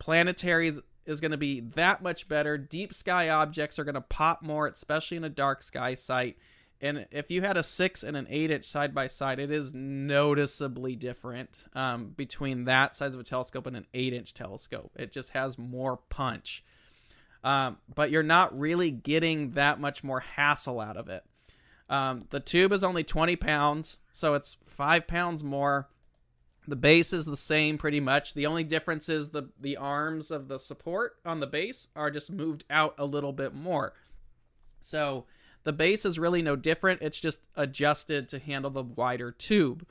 [0.00, 2.56] planetaries is going to be that much better.
[2.56, 6.38] Deep sky objects are going to pop more, especially in a dark sky site.
[6.84, 9.74] And if you had a six and an eight inch side by side, it is
[9.74, 14.92] noticeably different um, between that size of a telescope and an eight inch telescope.
[14.96, 16.62] It just has more punch
[17.44, 21.22] um, but you're not really getting that much more hassle out of it.
[21.90, 25.88] Um, the tube is only 20 pounds, so it's five pounds more.
[26.66, 28.32] The base is the same pretty much.
[28.32, 32.32] The only difference is the the arms of the support on the base are just
[32.32, 33.92] moved out a little bit more.
[34.80, 35.26] So
[35.64, 37.02] the base is really no different.
[37.02, 39.86] It's just adjusted to handle the wider tube.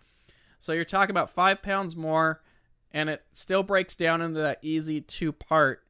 [0.60, 2.42] So you're talking about five pounds more,
[2.92, 5.84] and it still breaks down into that easy two part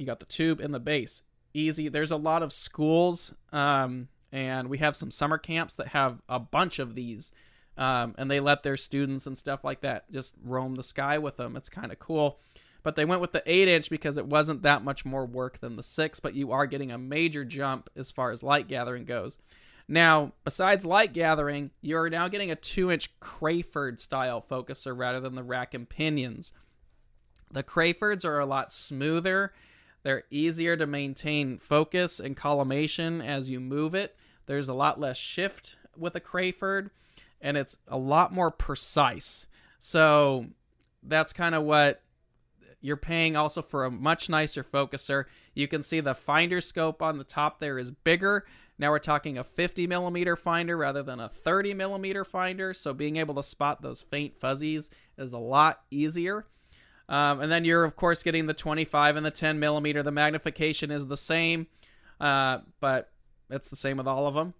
[0.00, 1.22] you got the tube and the base.
[1.52, 1.88] Easy.
[1.88, 6.40] There's a lot of schools, um, and we have some summer camps that have a
[6.40, 7.32] bunch of these,
[7.76, 11.36] um, and they let their students and stuff like that just roam the sky with
[11.36, 11.56] them.
[11.56, 12.38] It's kind of cool.
[12.82, 15.76] But they went with the 8 inch because it wasn't that much more work than
[15.76, 19.38] the 6, but you are getting a major jump as far as light gathering goes.
[19.86, 25.34] Now, besides light gathering, you're now getting a 2 inch Crayford style focuser rather than
[25.34, 26.52] the rack and pinions.
[27.52, 29.52] The Crayfords are a lot smoother
[30.02, 34.16] they're easier to maintain focus and collimation as you move it.
[34.46, 36.90] There's a lot less shift with a Crayford,
[37.40, 39.46] and it's a lot more precise.
[39.78, 40.46] So
[41.02, 42.02] that's kind of what
[42.80, 45.24] you're paying also for a much nicer focuser.
[45.54, 48.46] You can see the finder scope on the top there is bigger.
[48.78, 52.72] Now we're talking a 50 millimeter finder rather than a 30 millimeter finder.
[52.72, 54.88] So being able to spot those faint fuzzies
[55.18, 56.46] is a lot easier.
[57.08, 60.02] Um, and then you're, of course, getting the 25 and the 10 millimeter.
[60.02, 61.66] The magnification is the same,
[62.20, 63.10] uh, but
[63.50, 64.54] it's the same with all of them.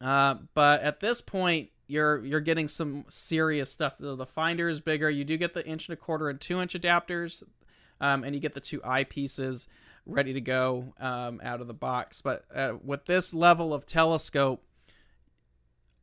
[0.00, 3.98] Uh, but at this point, you're you're getting some serious stuff.
[3.98, 5.10] The, the, finder is bigger.
[5.10, 7.42] You do get the inch and a quarter and two inch adapters,
[8.00, 9.66] um, and you get the two eyepieces
[10.06, 12.22] ready to go um, out of the box.
[12.22, 14.62] But uh, with this level of telescope,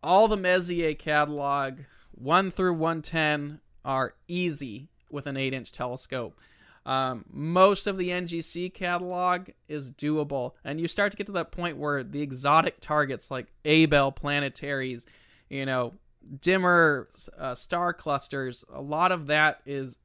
[0.03, 1.79] all the Messier catalog,
[2.11, 6.37] 1 through 110, are easy with an 8 inch telescope.
[6.85, 11.51] Um, most of the NGC catalog is doable, and you start to get to that
[11.51, 15.03] point where the exotic targets like Abell planetaries,
[15.49, 15.93] you know,
[16.41, 19.97] dimmer uh, star clusters, a lot of that is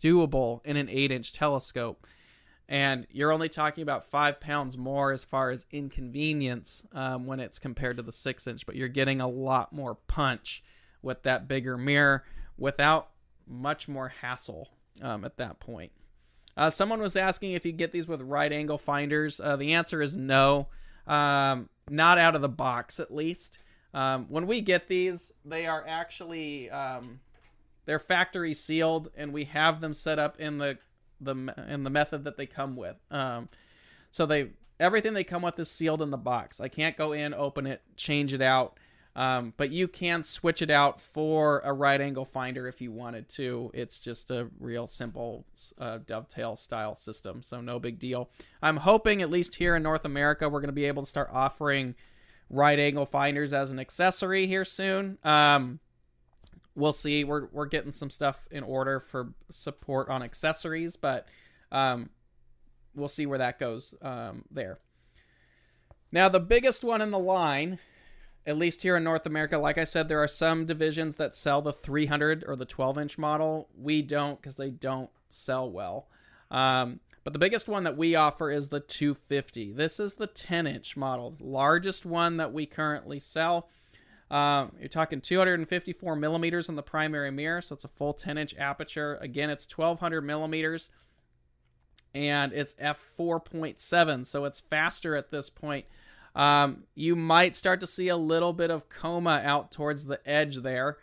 [0.00, 2.06] doable in an 8 inch telescope.
[2.68, 7.58] And you're only talking about five pounds more as far as inconvenience um, when it's
[7.58, 10.62] compared to the six inch, but you're getting a lot more punch
[11.00, 12.24] with that bigger mirror
[12.58, 13.08] without
[13.46, 14.68] much more hassle
[15.00, 15.92] um, at that point.
[16.58, 19.40] Uh, someone was asking if you get these with right angle finders.
[19.40, 20.66] Uh, the answer is no,
[21.06, 23.58] um, not out of the box at least.
[23.94, 27.20] Um, when we get these, they are actually um,
[27.86, 30.78] they're factory sealed, and we have them set up in the
[31.20, 32.96] the in the method that they come with.
[33.10, 33.48] Um,
[34.10, 36.60] so they everything they come with is sealed in the box.
[36.60, 38.78] I can't go in, open it, change it out.
[39.16, 43.28] Um, but you can switch it out for a right angle finder if you wanted
[43.30, 43.68] to.
[43.74, 45.44] It's just a real simple
[45.76, 48.30] uh, dovetail style system, so no big deal.
[48.62, 51.30] I'm hoping, at least here in North America, we're going to be able to start
[51.32, 51.96] offering
[52.50, 55.18] right angle finders as an accessory here soon.
[55.22, 55.80] Um,
[56.74, 57.24] we'll see.
[57.24, 61.26] We're we're getting some stuff in order for support on accessories, but
[61.70, 62.10] um,
[62.94, 64.78] we'll see where that goes um, there.
[66.10, 67.78] Now, the biggest one in the line,
[68.46, 71.60] at least here in North America, like I said, there are some divisions that sell
[71.60, 73.68] the 300 or the 12 inch model.
[73.76, 76.08] We don't because they don't sell well.
[76.50, 79.72] Um, but the biggest one that we offer is the 250.
[79.72, 83.68] This is the 10 inch model, largest one that we currently sell.
[84.30, 88.54] Um, you're talking 254 millimeters on the primary mirror, so it's a full 10 inch
[88.56, 89.18] aperture.
[89.20, 90.88] Again, it's 1200 millimeters
[92.14, 95.84] and it's f4.7, so it's faster at this point.
[96.34, 100.62] Um, you might start to see a little bit of coma out towards the edge
[100.62, 100.96] there.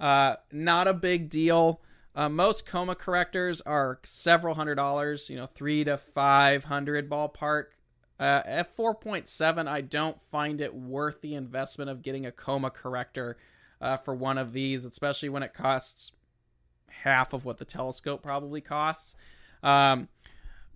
[0.00, 1.80] Uh, not a big deal.
[2.18, 7.66] Uh, most coma correctors are several hundred dollars, you know, three to five hundred ballpark.
[8.18, 13.36] Uh, f4.7, I don't find it worth the investment of getting a coma corrector
[13.80, 16.10] uh, for one of these, especially when it costs
[16.88, 19.14] half of what the telescope probably costs.
[19.62, 20.08] Um,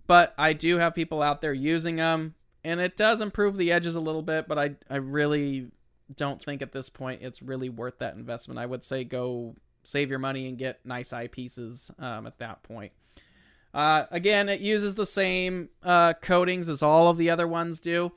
[0.07, 3.95] but I do have people out there using them, and it does improve the edges
[3.95, 5.71] a little bit, but I, I really
[6.15, 8.61] don't think at this point it's really worth that investment.
[8.61, 12.91] I would say go save your money and get nice eyepieces um, at that point.
[13.73, 18.11] Uh, again, it uses the same uh, coatings as all of the other ones do.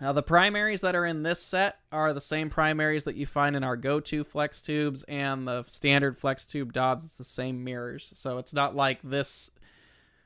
[0.00, 3.54] Now, the primaries that are in this set are the same primaries that you find
[3.54, 7.04] in our go-to flex tubes and the standard flex tube Dobs.
[7.04, 9.50] It's the same mirrors, so it's not like this.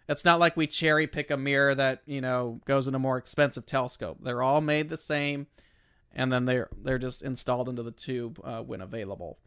[0.09, 3.17] It's not like we cherry pick a mirror that you know goes in a more
[3.17, 4.19] expensive telescope.
[4.23, 5.49] They're all made the same,
[6.13, 9.39] and then they're they're just installed into the tube uh, when available.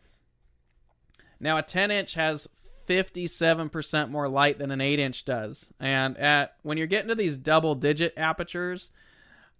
[1.39, 2.47] Now, a 10 inch has
[2.87, 5.71] 57% more light than an 8 inch does.
[5.79, 8.91] And at when you're getting to these double digit apertures,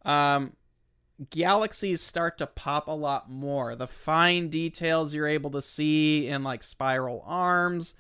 [0.06, 0.54] um,
[1.30, 3.76] galaxies start to pop a lot more.
[3.76, 7.96] The fine details you're able to see in like spiral arms,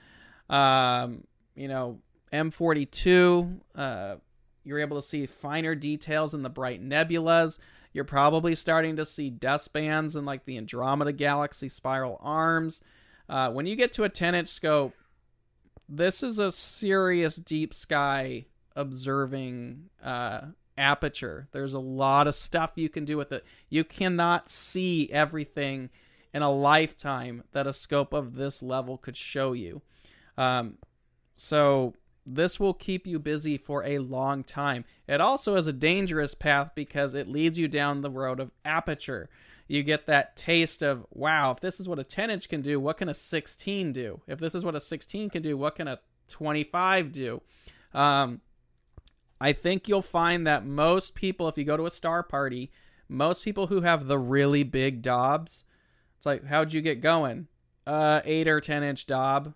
[0.50, 2.00] um, you know,
[2.32, 4.16] M42, uh,
[4.64, 7.58] you're able to see finer details in the bright nebulas.
[7.94, 12.82] You're probably starting to see dust bands in like the Andromeda Galaxy spiral arms.
[13.30, 14.94] Uh, when you get to a 10 inch scope,
[15.90, 20.42] this is a serious deep sky observing uh,
[20.78, 21.48] aperture.
[21.52, 23.44] There's a lot of stuff you can do with it.
[23.70, 25.90] You cannot see everything
[26.34, 29.82] in a lifetime that a scope of this level could show you.
[30.38, 30.78] Um,
[31.36, 31.94] so
[32.26, 34.86] this will keep you busy for a long time.
[35.08, 39.30] It also is a dangerous path because it leads you down the road of aperture
[39.68, 42.80] you get that taste of wow if this is what a 10 inch can do
[42.80, 44.22] what can a 16 do?
[44.28, 46.00] If this is what a 16 can do what can a
[46.30, 47.42] 25 do?
[47.94, 48.42] Um,
[49.40, 52.72] i think you'll find that most people if you go to a star party
[53.08, 55.64] most people who have the really big Dobs
[56.18, 57.48] it's like how'd you get going?
[57.86, 59.54] Uh 8 or 10 inch Dob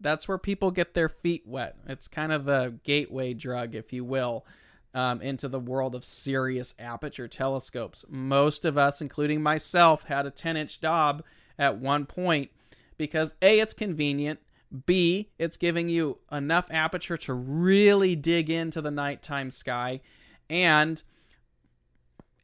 [0.00, 1.76] that's where people get their feet wet.
[1.88, 4.44] It's kind of the gateway drug if you will
[4.94, 8.04] um, into the world of serious aperture telescopes.
[8.08, 11.24] Most of us, including myself, had a 10 inch Dob
[11.58, 12.50] at one point
[12.96, 14.40] because A, it's convenient.
[14.86, 20.00] B, it's giving you enough aperture to really dig into the nighttime sky.
[20.48, 21.02] And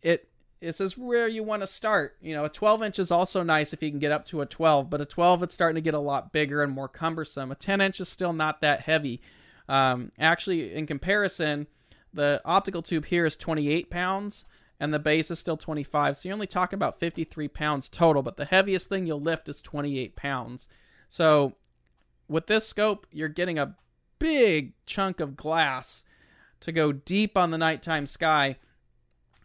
[0.03, 0.29] it
[0.61, 2.17] it says where you want to start.
[2.21, 4.47] You know, a 12 inch is also nice if you can get up to a
[4.47, 7.51] 12, but a 12 it's starting to get a lot bigger and more cumbersome.
[7.51, 9.21] A 10 inch is still not that heavy.
[9.69, 11.67] Um, actually, in comparison,
[12.13, 14.45] the optical tube here is 28 pounds
[14.79, 16.17] and the base is still 25.
[16.17, 19.61] So you're only talking about 53 pounds total, but the heaviest thing you'll lift is
[19.61, 20.69] 28 pounds.
[21.09, 21.57] So
[22.29, 23.77] with this scope, you're getting a
[24.19, 26.05] big chunk of glass
[26.61, 28.57] to go deep on the nighttime sky.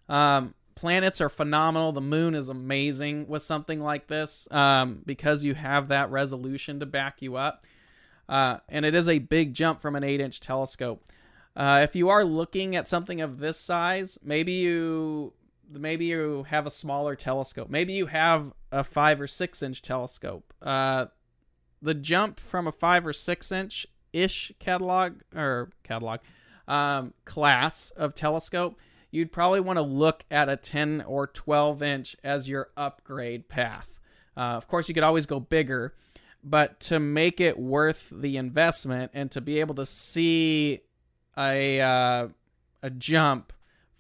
[0.08, 1.92] Um, planets are phenomenal.
[1.92, 6.86] The moon is amazing with something like this um, because you have that resolution to
[6.86, 7.66] back you up.
[8.28, 11.06] Uh, and it is a big jump from an 8 inch telescope.
[11.56, 15.34] Uh, if you are looking at something of this size, maybe you
[15.72, 17.70] maybe you have a smaller telescope.
[17.70, 20.54] Maybe you have a five or six inch telescope.
[20.62, 21.08] Uh,
[21.82, 26.20] the jump from a five or six inch ish catalog or catalog
[26.68, 28.80] um, class of telescope,
[29.12, 34.00] you'd probably want to look at a 10 or 12 inch as your upgrade path.
[34.36, 35.94] Uh, of course, you could always go bigger,
[36.44, 40.82] but to make it worth the investment and to be able to see
[41.38, 42.28] a uh,
[42.82, 43.54] a jump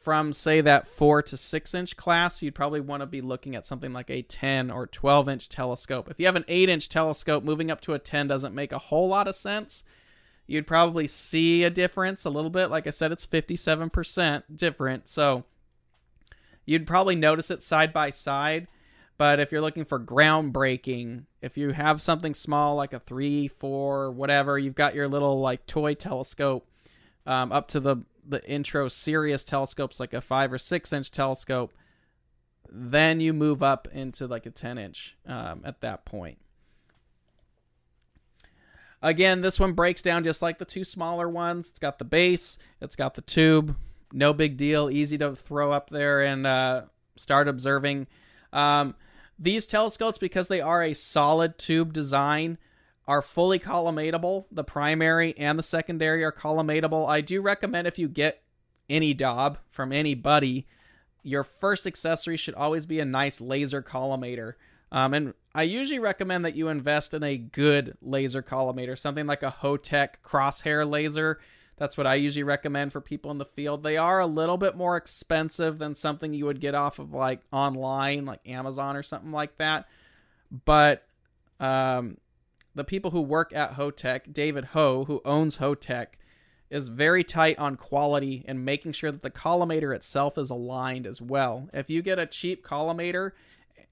[0.06, 3.66] from say that 4 to 6 inch class you'd probably want to be looking at
[3.66, 6.12] something like a 10 or 12 inch telescope.
[6.12, 8.78] If you have an 8 inch telescope moving up to a 10 doesn't make a
[8.78, 9.84] whole lot of sense.
[10.46, 12.68] You'd probably see a difference a little bit.
[12.68, 15.08] Like i said it's 57% different.
[15.08, 15.44] So
[16.66, 18.68] you'd probably notice it side by side.
[19.18, 24.12] But if you're looking for groundbreaking if you have something small like a 3 4
[24.12, 26.68] whatever you've got your little like toy telescope
[27.26, 27.98] um, up to the
[28.28, 31.74] the intro serious telescopes like a five or six inch telescope.
[32.72, 36.40] Then you move up into like a 10 inch um, at that point.
[39.02, 41.70] Again this one breaks down just like the two smaller ones.
[41.70, 43.76] It's got the base it's got the tube.
[44.12, 46.84] No big deal easy to throw up there and uh,
[47.16, 48.08] start observing.
[48.52, 48.96] Um,
[49.38, 52.58] these telescopes because they are a solid tube design
[53.08, 54.46] are fully collimatable.
[54.52, 57.08] The primary and the secondary are collimatable.
[57.08, 58.42] I do recommend if you get
[58.90, 60.68] any Dob from anybody,
[61.24, 64.54] your first accessory should always be a nice laser collimator.
[64.92, 69.44] Um, and I usually recommend that you invest in a good laser collimator, something like
[69.44, 71.40] a Hotech crosshair laser.
[71.78, 73.84] That's what I usually recommend for people in the field.
[73.84, 77.42] They are a little bit more expensive than something you would get off of like
[77.52, 79.88] online, like Amazon or something like that.
[80.64, 81.04] But
[81.60, 82.18] um,
[82.76, 86.08] the people who work at Hotech, David Ho, who owns Hotech,
[86.70, 91.22] is very tight on quality and making sure that the collimator itself is aligned as
[91.22, 91.70] well.
[91.74, 93.32] If you get a cheap collimator,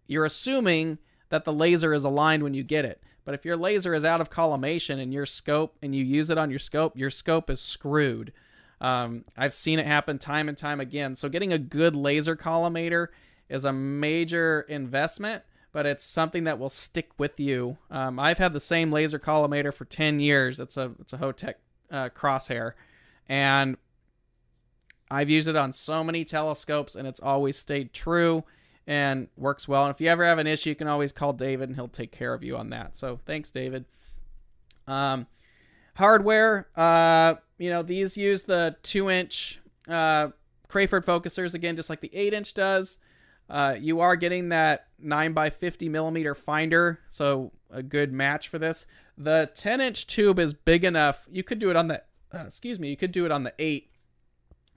[0.07, 0.97] you're assuming
[1.29, 3.01] that the laser is aligned when you get it.
[3.25, 6.37] But if your laser is out of collimation in your scope and you use it
[6.37, 8.33] on your scope, your scope is screwed.
[8.81, 11.15] Um, I've seen it happen time and time again.
[11.15, 13.07] So getting a good laser collimator
[13.47, 15.43] is a major investment
[15.73, 17.77] but it's something that will stick with you.
[17.91, 20.59] Um, I've had the same laser collimator for 10 years.
[20.59, 21.55] It's a it's a Hotech
[21.91, 22.73] uh, crosshair,
[23.27, 23.75] and
[25.11, 28.45] I've used it on so many telescopes, and it's always stayed true
[28.85, 29.85] and works well.
[29.85, 32.11] And if you ever have an issue, you can always call David, and he'll take
[32.11, 32.95] care of you on that.
[32.95, 33.85] So thanks, David.
[34.87, 35.27] Um,
[35.95, 40.29] hardware, uh, you know, these use the two inch uh,
[40.67, 42.99] Crayford focusers again, just like the eight inch does.
[43.49, 48.57] Uh, you are getting that 9 by 50 millimeter finder, so a good match for
[48.57, 48.85] this.
[49.17, 51.27] The 10 inch tube is big enough.
[51.31, 53.53] You could do it on the, uh, excuse me, you could do it on the
[53.59, 53.89] 8.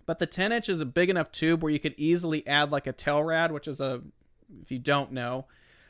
[0.04, 2.86] But the 10 inch is a big enough tube where you could easily add like
[2.86, 4.02] a Telrad, which is a,
[4.62, 5.46] if you don't know,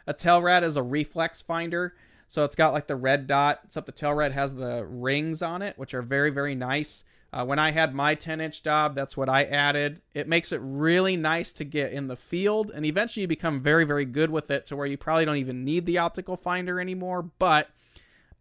[0.07, 1.95] a Telrad is a reflex finder.
[2.29, 5.79] So it's got like the red dot, except the Telrad has the rings on it,
[5.79, 7.05] which are very, very nice.
[7.37, 10.01] Uh, when I had my 10 inch Dob, that's what I added.
[10.15, 13.85] It makes it really nice to get in the field, and eventually you become very,
[13.85, 17.21] very good with it to where you probably don't even need the optical finder anymore,
[17.39, 17.69] but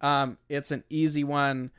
[0.00, 1.72] um, it's an easy one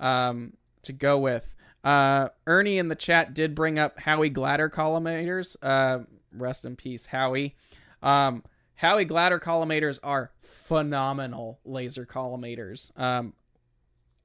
[0.00, 1.54] um, to go with.
[1.84, 5.56] Uh, Ernie in the chat did bring up Howie Glatter collimators.
[5.60, 7.54] Uh, rest in peace, Howie.
[8.02, 8.44] Um,
[8.76, 12.98] Howie Glatter collimators are phenomenal laser collimators.
[12.98, 13.34] Um,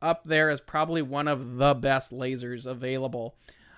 [0.02, 3.36] up there as probably one of the best lasers available.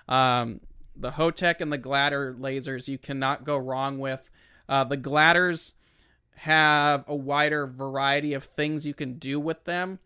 [0.08, 0.60] Um,
[0.96, 4.30] the Hotech and the Glatter lasers you cannot go wrong with.
[4.68, 5.74] Uh, the Glatters
[6.36, 9.98] have a wider variety of things you can do with them.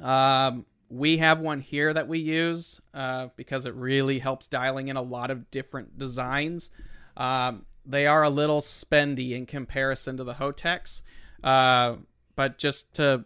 [0.00, 4.96] Um, we have one here that we use uh, because it really helps dialing in
[4.96, 6.70] a lot of different designs.
[7.16, 11.02] Um, they are a little spendy in comparison to the Hotechs,
[11.44, 11.96] uh,
[12.36, 13.24] but just to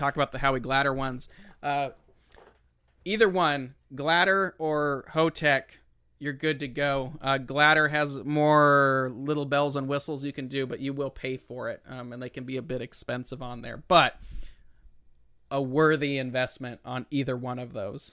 [0.00, 1.28] talk about the Howie Glatter ones.
[1.62, 1.90] Uh,
[3.04, 5.64] either one, Glatter or Hotech,
[6.18, 7.12] you're good to go.
[7.20, 11.36] Uh, Glatter has more little bells and whistles you can do, but you will pay
[11.36, 13.82] for it, um, and they can be a bit expensive on there.
[13.88, 14.16] But
[15.50, 18.12] a worthy investment on either one of those.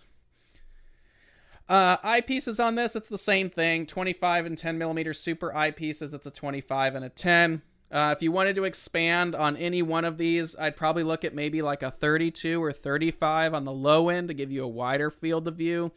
[1.70, 6.26] Uh, eyepieces on this, it's the same thing 25 and 10 millimeter super eyepieces, it's
[6.26, 7.62] a 25 and a 10.
[7.92, 11.34] Uh, if you wanted to expand on any one of these, I'd probably look at
[11.34, 15.10] maybe like a 32 or 35 on the low end to give you a wider
[15.10, 15.92] field of view.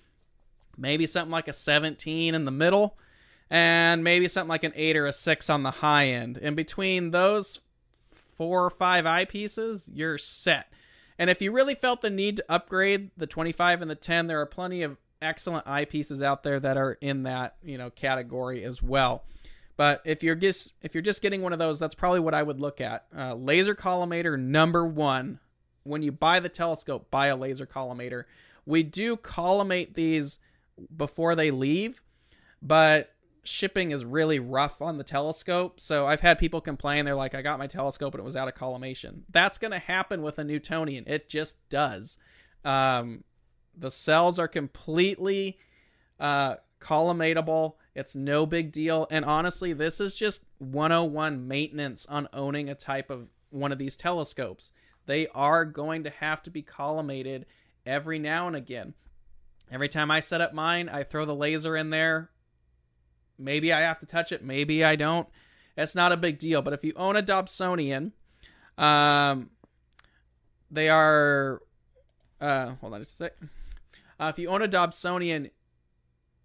[0.77, 2.97] Maybe something like a 17 in the middle,
[3.51, 6.39] and maybe something like an 8 or a 6 on the high end.
[6.39, 7.61] And between those
[8.37, 10.73] four or five eyepieces, you're set.
[11.19, 14.41] And if you really felt the need to upgrade the 25 and the 10, there
[14.41, 18.83] are plenty of excellent eyepieces out there that are in that you know category as
[18.83, 19.25] well.
[19.81, 22.43] But if you're just if you're just getting one of those, that's probably what I
[22.43, 23.07] would look at.
[23.17, 25.41] Uh, laser collimator number one,
[25.85, 28.25] when you buy the telescope, buy a laser collimator.
[28.67, 30.39] We do collimate these
[30.95, 32.03] before they leave,
[32.61, 35.81] but shipping is really rough on the telescope.
[35.81, 37.07] So I've had people complain.
[37.07, 39.25] They're like, I got my telescope and it was out of collimation.
[39.31, 41.05] That's going to happen with a Newtonian.
[41.07, 42.19] It just does.
[42.67, 43.25] Um,
[43.75, 45.59] the cells are completely
[46.19, 47.77] uh, collimatable.
[47.95, 49.07] It's no big deal.
[49.11, 53.97] And honestly, this is just 101 maintenance on owning a type of one of these
[53.97, 54.73] telescopes.
[55.07, 57.45] They are going to have to be collimated
[57.85, 58.95] every now and again.
[59.71, 62.31] Every time I set up mine, I throw the laser in there.
[63.39, 65.29] Maybe I have to touch it, maybe I don't.
[65.77, 66.63] It's not a big deal.
[66.63, 68.13] But if you own a Dobsonian,
[68.77, 69.51] um,
[70.71, 71.63] they are.
[72.41, 73.35] Uh, hold on just a sec.
[74.19, 75.51] Uh, if you own a Dobsonian,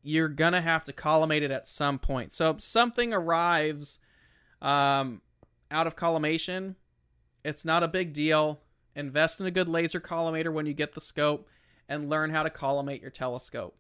[0.06, 2.34] you're gonna have to collimate it at some point.
[2.34, 4.00] So if something arrives
[4.62, 5.22] um,
[5.72, 6.76] out of collimation,
[7.44, 8.62] it's not a big deal.
[8.96, 11.50] Invest in a good laser collimator when you get the scope
[11.90, 13.78] and learn how to collimate your telescope.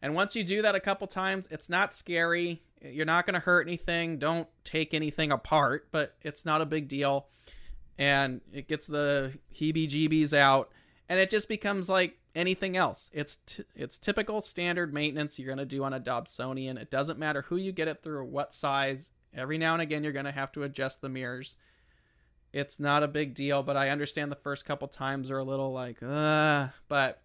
[0.00, 2.62] And once you do that a couple times, it's not scary.
[2.80, 4.18] You're not going to hurt anything.
[4.18, 7.28] Don't take anything apart, but it's not a big deal.
[7.98, 10.70] And it gets the heebie jeebies out.
[11.08, 13.10] And it just becomes like anything else.
[13.12, 16.80] It's t- it's typical standard maintenance you're going to do on a Dobsonian.
[16.80, 19.10] It doesn't matter who you get it through or what size.
[19.34, 21.56] Every now and again you're going to have to adjust the mirrors.
[22.52, 25.72] It's not a big deal, but I understand the first couple times are a little
[25.72, 27.20] like, uh, but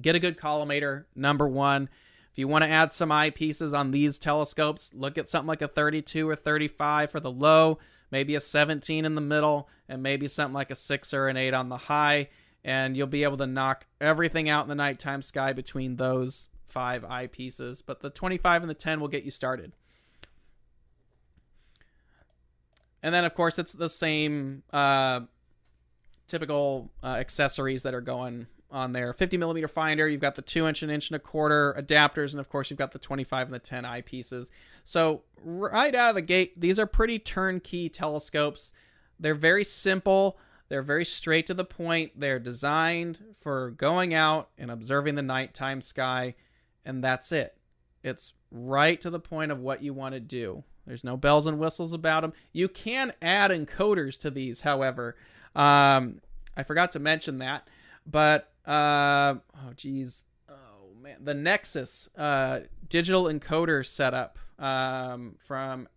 [0.00, 1.88] get a good collimator, number 1.
[2.32, 5.68] If you want to add some eyepieces on these telescopes, look at something like a
[5.68, 7.78] 32 or 35 for the low,
[8.10, 11.54] maybe a 17 in the middle, and maybe something like a 6 or an 8
[11.54, 12.28] on the high
[12.64, 17.02] and you'll be able to knock everything out in the nighttime sky between those five
[17.02, 17.82] eyepieces.
[17.84, 19.72] But the 25 and the 10 will get you started.
[23.02, 25.20] And then, of course, it's the same uh,
[26.26, 30.66] typical uh, accessories that are going on there 50 millimeter finder you've got the 2
[30.66, 33.54] inch and inch and a quarter adapters and of course you've got the 25 and
[33.54, 34.50] the 10 eyepieces
[34.82, 38.72] so right out of the gate these are pretty turnkey telescopes
[39.20, 40.36] they're very simple
[40.68, 42.18] they're very straight to the point.
[42.18, 46.34] They're designed for going out and observing the nighttime sky,
[46.84, 47.56] and that's it.
[48.02, 50.64] It's right to the point of what you want to do.
[50.86, 52.32] There's no bells and whistles about them.
[52.52, 55.16] You can add encoders to these, however.
[55.54, 56.20] Um,
[56.56, 57.68] I forgot to mention that,
[58.06, 65.88] but uh, oh geez, oh man, the Nexus uh, digital encoder setup um, from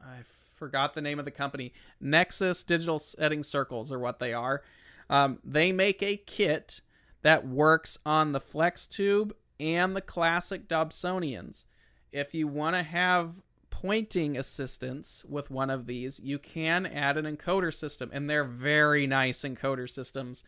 [0.00, 0.22] I
[0.58, 1.72] forgot the name of the company.
[2.00, 4.62] Nexus Digital Setting Circles are what they are.
[5.08, 6.80] Um, they make a kit
[7.22, 11.64] that works on the Flex Tube and the classic Dobsonians.
[12.12, 13.40] If you want to have
[13.70, 19.06] pointing assistance with one of these, you can add an encoder system, and they're very
[19.06, 20.42] nice encoder systems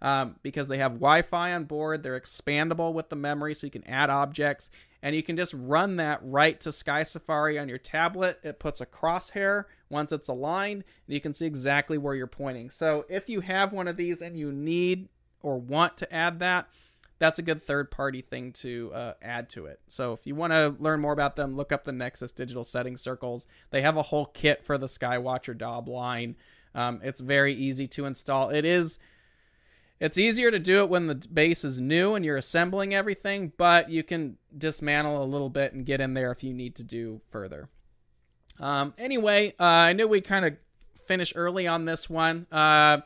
[0.00, 2.02] um, because they have Wi Fi on board.
[2.02, 4.70] They're expandable with the memory, so you can add objects
[5.06, 8.40] and you can just run that right to Sky Safari on your tablet.
[8.42, 12.70] It puts a crosshair once it's aligned, and you can see exactly where you're pointing.
[12.70, 15.08] So if you have one of these and you need
[15.42, 16.66] or want to add that,
[17.20, 19.78] that's a good third party thing to uh, add to it.
[19.86, 22.96] So if you want to learn more about them, look up the Nexus Digital Setting
[22.96, 23.46] Circles.
[23.70, 26.34] They have a whole kit for the Skywatcher Dob line.
[26.74, 28.50] Um, it's very easy to install.
[28.50, 28.98] It is
[29.98, 33.90] it's easier to do it when the base is new and you're assembling everything, but
[33.90, 37.20] you can dismantle a little bit and get in there if you need to do
[37.30, 37.68] further.
[38.60, 40.56] Um, anyway, uh, I knew we'd kind of
[41.06, 42.46] finish early on this one.
[42.52, 43.00] Uh,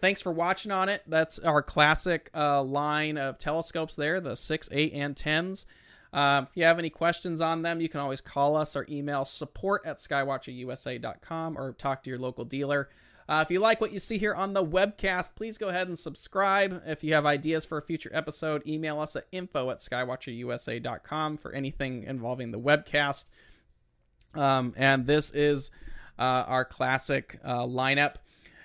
[0.00, 1.02] thanks for watching on it.
[1.06, 5.64] That's our classic uh, line of telescopes there, the 6, 8, and 10s.
[6.12, 9.24] Uh, if you have any questions on them, you can always call us or email
[9.24, 12.88] support at skywatcherusa.com or talk to your local dealer.
[13.28, 15.98] Uh, if you like what you see here on the webcast, please go ahead and
[15.98, 16.82] subscribe.
[16.86, 21.52] If you have ideas for a future episode, email us at info at skywatcherusa.com for
[21.52, 23.26] anything involving the webcast.
[24.34, 25.70] Um, and this is
[26.18, 28.16] uh, our classic uh, lineup.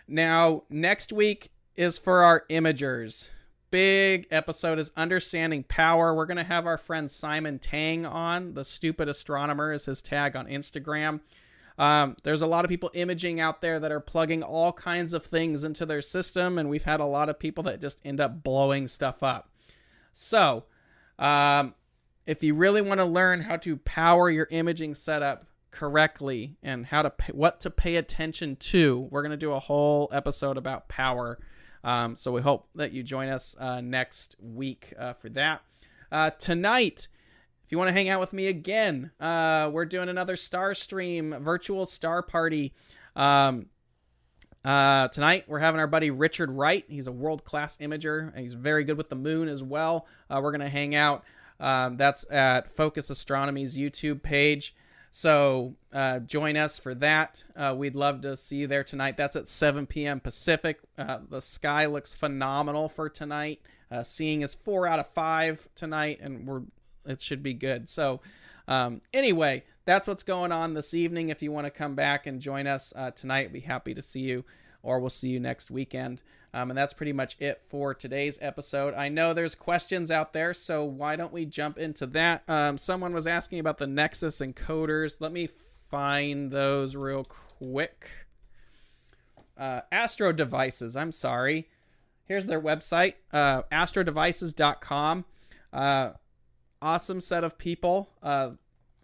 [0.08, 3.30] Now, next week is for our imagers.
[3.72, 6.14] Big episode is Understanding Power.
[6.14, 8.54] We're going to have our friend Simon Tang on.
[8.54, 11.22] The Stupid Astronomer is his tag on Instagram.
[11.82, 15.26] Um, there's a lot of people imaging out there that are plugging all kinds of
[15.26, 18.44] things into their system, and we've had a lot of people that just end up
[18.44, 19.50] blowing stuff up.
[20.14, 20.66] So,
[21.18, 21.74] um,
[22.28, 27.02] if you really want to learn how to power your imaging setup correctly and how
[27.02, 30.88] to pay, what to pay attention to, we're going to do a whole episode about
[30.88, 31.40] power.
[31.84, 35.64] Um, so we hope that you join us uh, next week uh, for that.
[36.12, 37.08] Uh, tonight
[37.72, 41.34] if you want to hang out with me again, uh, we're doing another Star Stream
[41.40, 42.74] virtual star party.
[43.16, 43.68] Um,
[44.66, 46.84] Uh, tonight we're having our buddy Richard Wright.
[46.90, 48.38] He's a world class imager.
[48.38, 50.06] He's very good with the moon as well.
[50.30, 51.24] Uh, we're gonna hang out.
[51.62, 54.76] Um, that's at Focus Astronomy's YouTube page.
[55.10, 57.46] So uh, join us for that.
[57.56, 59.16] Uh, we'd love to see you there tonight.
[59.16, 60.20] That's at 7 p.m.
[60.20, 60.82] Pacific.
[60.98, 63.62] Uh, the sky looks phenomenal for tonight.
[63.90, 66.64] Uh, seeing is four out of five tonight, and we're
[67.06, 67.90] it should be good.
[67.90, 68.22] So
[68.68, 71.30] um, anyway, that's what's going on this evening.
[71.30, 74.22] If you want to come back and join us uh, tonight, be happy to see
[74.22, 74.46] you,
[74.84, 76.22] or we'll see you next weekend.
[76.54, 78.94] Um, and that's pretty much it for today's episode.
[78.94, 82.44] I know there's questions out there, so why don't we jump into that?
[82.48, 85.18] Um, someone was asking about the Nexus encoders.
[85.22, 85.48] Let me
[85.90, 88.10] find those real quick.
[89.58, 91.70] Uh, Astro Devices, I'm sorry.
[92.26, 95.26] Here's their website, uh, astrodevices.com.
[95.72, 96.12] Uh,
[96.82, 98.10] awesome set of people.
[98.22, 98.52] Uh,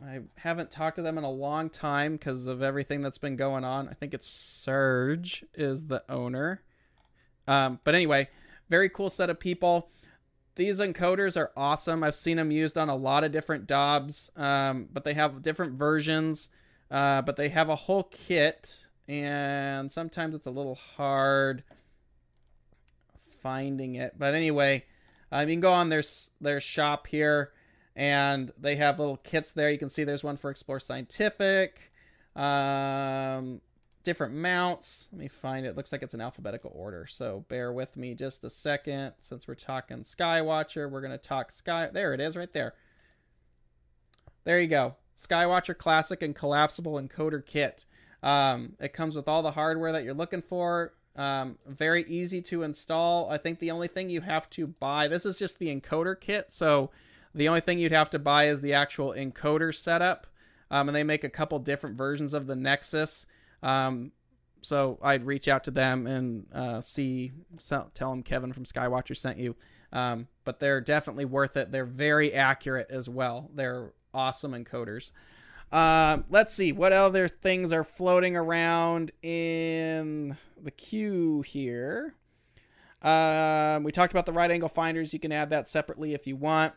[0.04, 3.64] I haven't talked to them in a long time because of everything that's been going
[3.64, 3.90] on.
[3.90, 6.62] I think it's Serge is the owner.
[7.48, 8.30] Um, but anyway,
[8.70, 9.90] very cool set of people.
[10.56, 12.04] These encoders are awesome.
[12.04, 15.74] I've seen them used on a lot of different Dobs, um, but they have different
[15.74, 16.50] versions.
[16.90, 21.64] Uh, but they have a whole kit, and sometimes it's a little hard
[23.42, 24.16] finding it.
[24.18, 24.86] But anyway,
[25.32, 26.04] uh, you can go on their
[26.40, 27.52] their shop here,
[27.98, 29.72] and they have little kits there.
[29.72, 31.92] You can see there's one for Explore Scientific.
[32.36, 33.60] Um,
[34.04, 35.10] different mounts.
[35.12, 35.76] Let me find it.
[35.76, 37.08] Looks like it's in alphabetical order.
[37.08, 39.14] So bear with me just a second.
[39.20, 41.90] Since we're talking Skywatcher, we're going to talk Sky.
[41.92, 42.76] There it is right there.
[44.44, 44.96] There you go.
[45.18, 47.88] Skywatcher Classic and Collapsible Encoder Kit.
[48.22, 50.94] Um, it comes with all the hardware that you're looking for.
[51.16, 53.28] Um, very easy to install.
[53.32, 56.54] I think the only thing you have to buy, this is just the encoder kit.
[56.54, 56.92] So
[57.34, 60.28] the only thing you'd have to buy is the actual encoder setup.
[60.70, 63.26] Um, and they make a couple different versions of the Nexus.
[63.64, 64.12] Um,
[64.62, 67.32] so I'd reach out to them and uh, see,
[67.68, 69.56] tell them Kevin from Skywatcher sent you.
[69.94, 71.72] Um, but they're definitely worth it.
[71.72, 73.50] They're very accurate as well.
[73.54, 75.12] They're awesome encoders.
[75.72, 82.16] Um, let's see what other things are floating around in the queue here.
[83.02, 85.14] Um, we talked about the right angle finders.
[85.14, 86.74] You can add that separately if you want.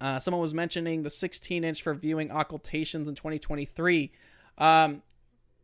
[0.00, 4.12] Uh, someone was mentioning the 16 inch for viewing occultations in 2023.
[4.58, 5.02] Um,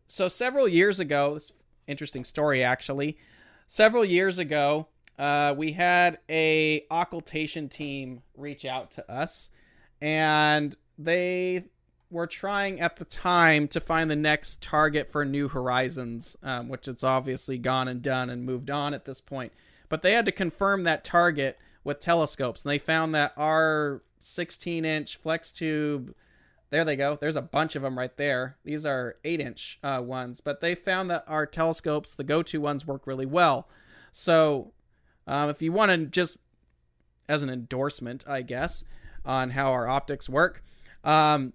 [0.07, 1.53] so several years ago, this
[1.87, 3.19] interesting story actually.
[3.67, 9.51] Several years ago, uh, we had a occultation team reach out to us,
[10.01, 11.65] and they
[12.11, 16.87] were trying at the time to find the next target for New Horizons, um, which
[16.87, 19.53] it's obviously gone and done and moved on at this point.
[19.89, 24.85] But they had to confirm that target with telescopes, and they found that our 16
[24.85, 26.15] inch flex tube
[26.73, 27.17] there they go.
[27.21, 28.57] There's a bunch of them right there.
[28.65, 32.63] These are 8 inch uh, ones, but they found that our telescopes, the go to
[32.63, 33.69] ones, work really well.
[34.11, 34.73] So
[35.27, 36.39] um, if you want to just,
[37.29, 38.85] as an endorsement, I guess,
[39.23, 40.65] on how our optics work,
[41.05, 41.53] um,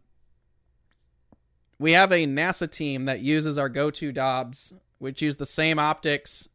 [1.80, 5.80] we have a NASA team that uses our go to Dobs, which use the same
[5.80, 6.48] optics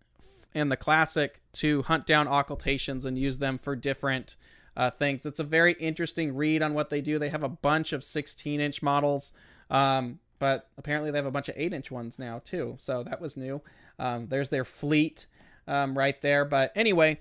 [0.54, 4.36] in the classic to hunt down occultations and use them for different
[4.76, 5.26] uh, things.
[5.26, 7.18] It's a very interesting read on what they do.
[7.18, 9.32] They have a bunch of 16 inch models,
[9.70, 12.76] um, but apparently they have a bunch of 8 inch ones now too.
[12.78, 13.62] So that was new.
[13.98, 15.26] Um, there's their fleet
[15.66, 16.44] um, right there.
[16.44, 17.20] But anyway,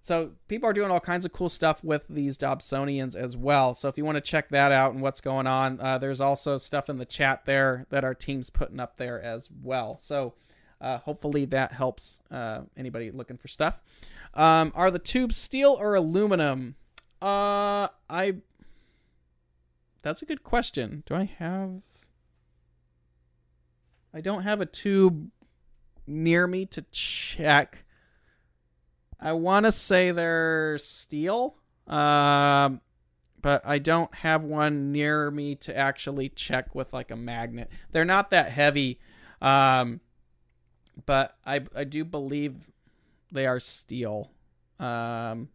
[0.00, 3.74] so people are doing all kinds of cool stuff with these Dobsonians as well.
[3.74, 6.58] So if you want to check that out and what's going on, uh, there's also
[6.58, 9.98] stuff in the chat there that our team's putting up there as well.
[10.00, 10.34] So
[10.80, 13.80] uh, hopefully that helps uh, anybody looking for stuff.
[14.34, 16.76] Um, are the tubes steel or aluminum?
[17.20, 18.36] Uh, I.
[20.02, 21.02] That's a good question.
[21.06, 21.82] Do I have.
[24.14, 25.30] I don't have a tube
[26.06, 27.84] near me to check.
[29.20, 31.56] I want to say they're steel.
[31.86, 32.80] Um,
[33.40, 37.70] but I don't have one near me to actually check with like a magnet.
[37.92, 38.98] They're not that heavy.
[39.40, 40.00] Um,
[41.04, 42.70] but I I do believe
[43.30, 44.30] they are steel.
[44.80, 45.48] Um,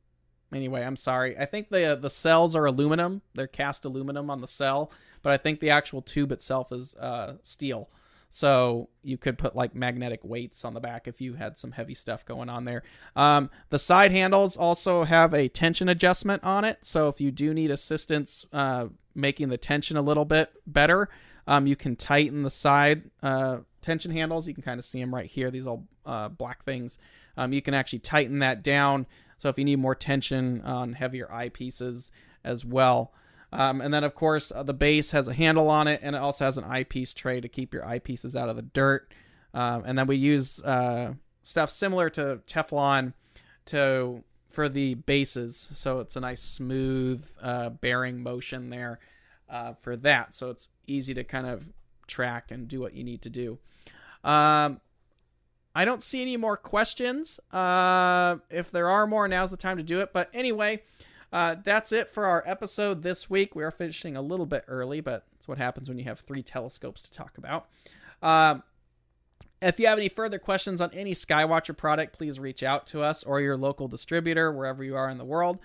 [0.54, 1.38] Anyway, I'm sorry.
[1.38, 3.22] I think the the cells are aluminum.
[3.34, 4.92] They're cast aluminum on the cell,
[5.22, 7.90] but I think the actual tube itself is uh, steel.
[8.34, 11.94] So you could put like magnetic weights on the back if you had some heavy
[11.94, 12.82] stuff going on there.
[13.14, 16.80] Um, the side handles also have a tension adjustment on it.
[16.82, 21.10] So if you do need assistance uh, making the tension a little bit better,
[21.46, 24.48] um, you can tighten the side uh, tension handles.
[24.48, 25.52] You can kind of see them right here.
[25.52, 26.98] These little uh, black things.
[27.36, 29.08] Um, you can actually tighten that down
[29.42, 32.12] so if you need more tension on heavier eyepieces
[32.44, 33.12] as well.
[33.52, 36.20] Um, and then, of course, uh, the base has a handle on it, and it
[36.20, 39.12] also has an eyepiece tray to keep your eyepieces out of the dirt.
[39.56, 43.14] Um, and then we use uh, stuff similar to Teflon
[43.66, 49.00] to for the bases, so it's a nice smooth uh, bearing motion there
[49.50, 50.36] uh, for that.
[50.36, 51.72] So it's easy to kind of
[52.06, 53.58] track and do what you need to do.
[54.24, 54.82] Um,
[55.74, 57.40] I don't see any more questions.
[57.52, 60.12] Uh, if there are more, now's the time to do it.
[60.14, 60.84] But anyway,
[61.32, 63.56] uh, that's it for our episode this week.
[63.56, 66.44] We are finishing a little bit early, but it's what happens when you have three
[66.44, 67.68] telescopes to talk about.
[68.22, 68.64] Um,
[69.62, 73.24] if you have any further questions on any Skywatcher product, please reach out to us
[73.24, 75.60] or your local distributor, wherever you are in the world.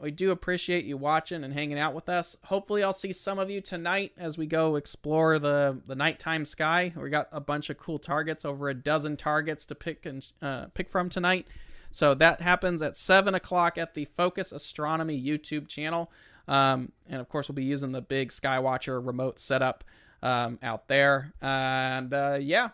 [0.00, 2.36] We do appreciate you watching and hanging out with us.
[2.44, 6.92] Hopefully, I'll see some of you tonight as we go explore the the nighttime sky.
[6.96, 10.66] We got a bunch of cool targets, over a dozen targets to pick and uh,
[10.72, 11.46] pick from tonight.
[11.90, 16.10] So that happens at seven o'clock at the Focus Astronomy YouTube channel.
[16.48, 19.84] Um, and of course, we'll be using the big Skywatcher remote setup
[20.22, 21.32] um, out there.
[21.42, 22.70] And uh, yeah,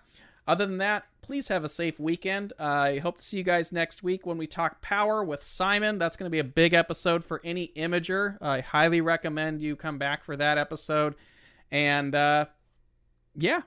[0.47, 2.53] other than that, please have a safe weekend.
[2.59, 5.99] I hope to see you guys next week when we talk power with Simon.
[5.99, 8.39] That's going to be a big episode for any imager.
[8.41, 11.16] I highly recommend you come back for that episode.
[11.72, 12.47] And uh,
[13.35, 13.62] yeah,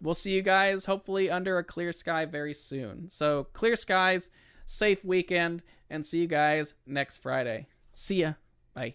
[0.00, 3.10] we'll see you guys hopefully under a clear sky very soon.
[3.10, 4.30] So, clear skies,
[4.64, 7.66] safe weekend, and see you guys next Friday.
[7.92, 8.32] See ya.
[8.72, 8.94] Bye.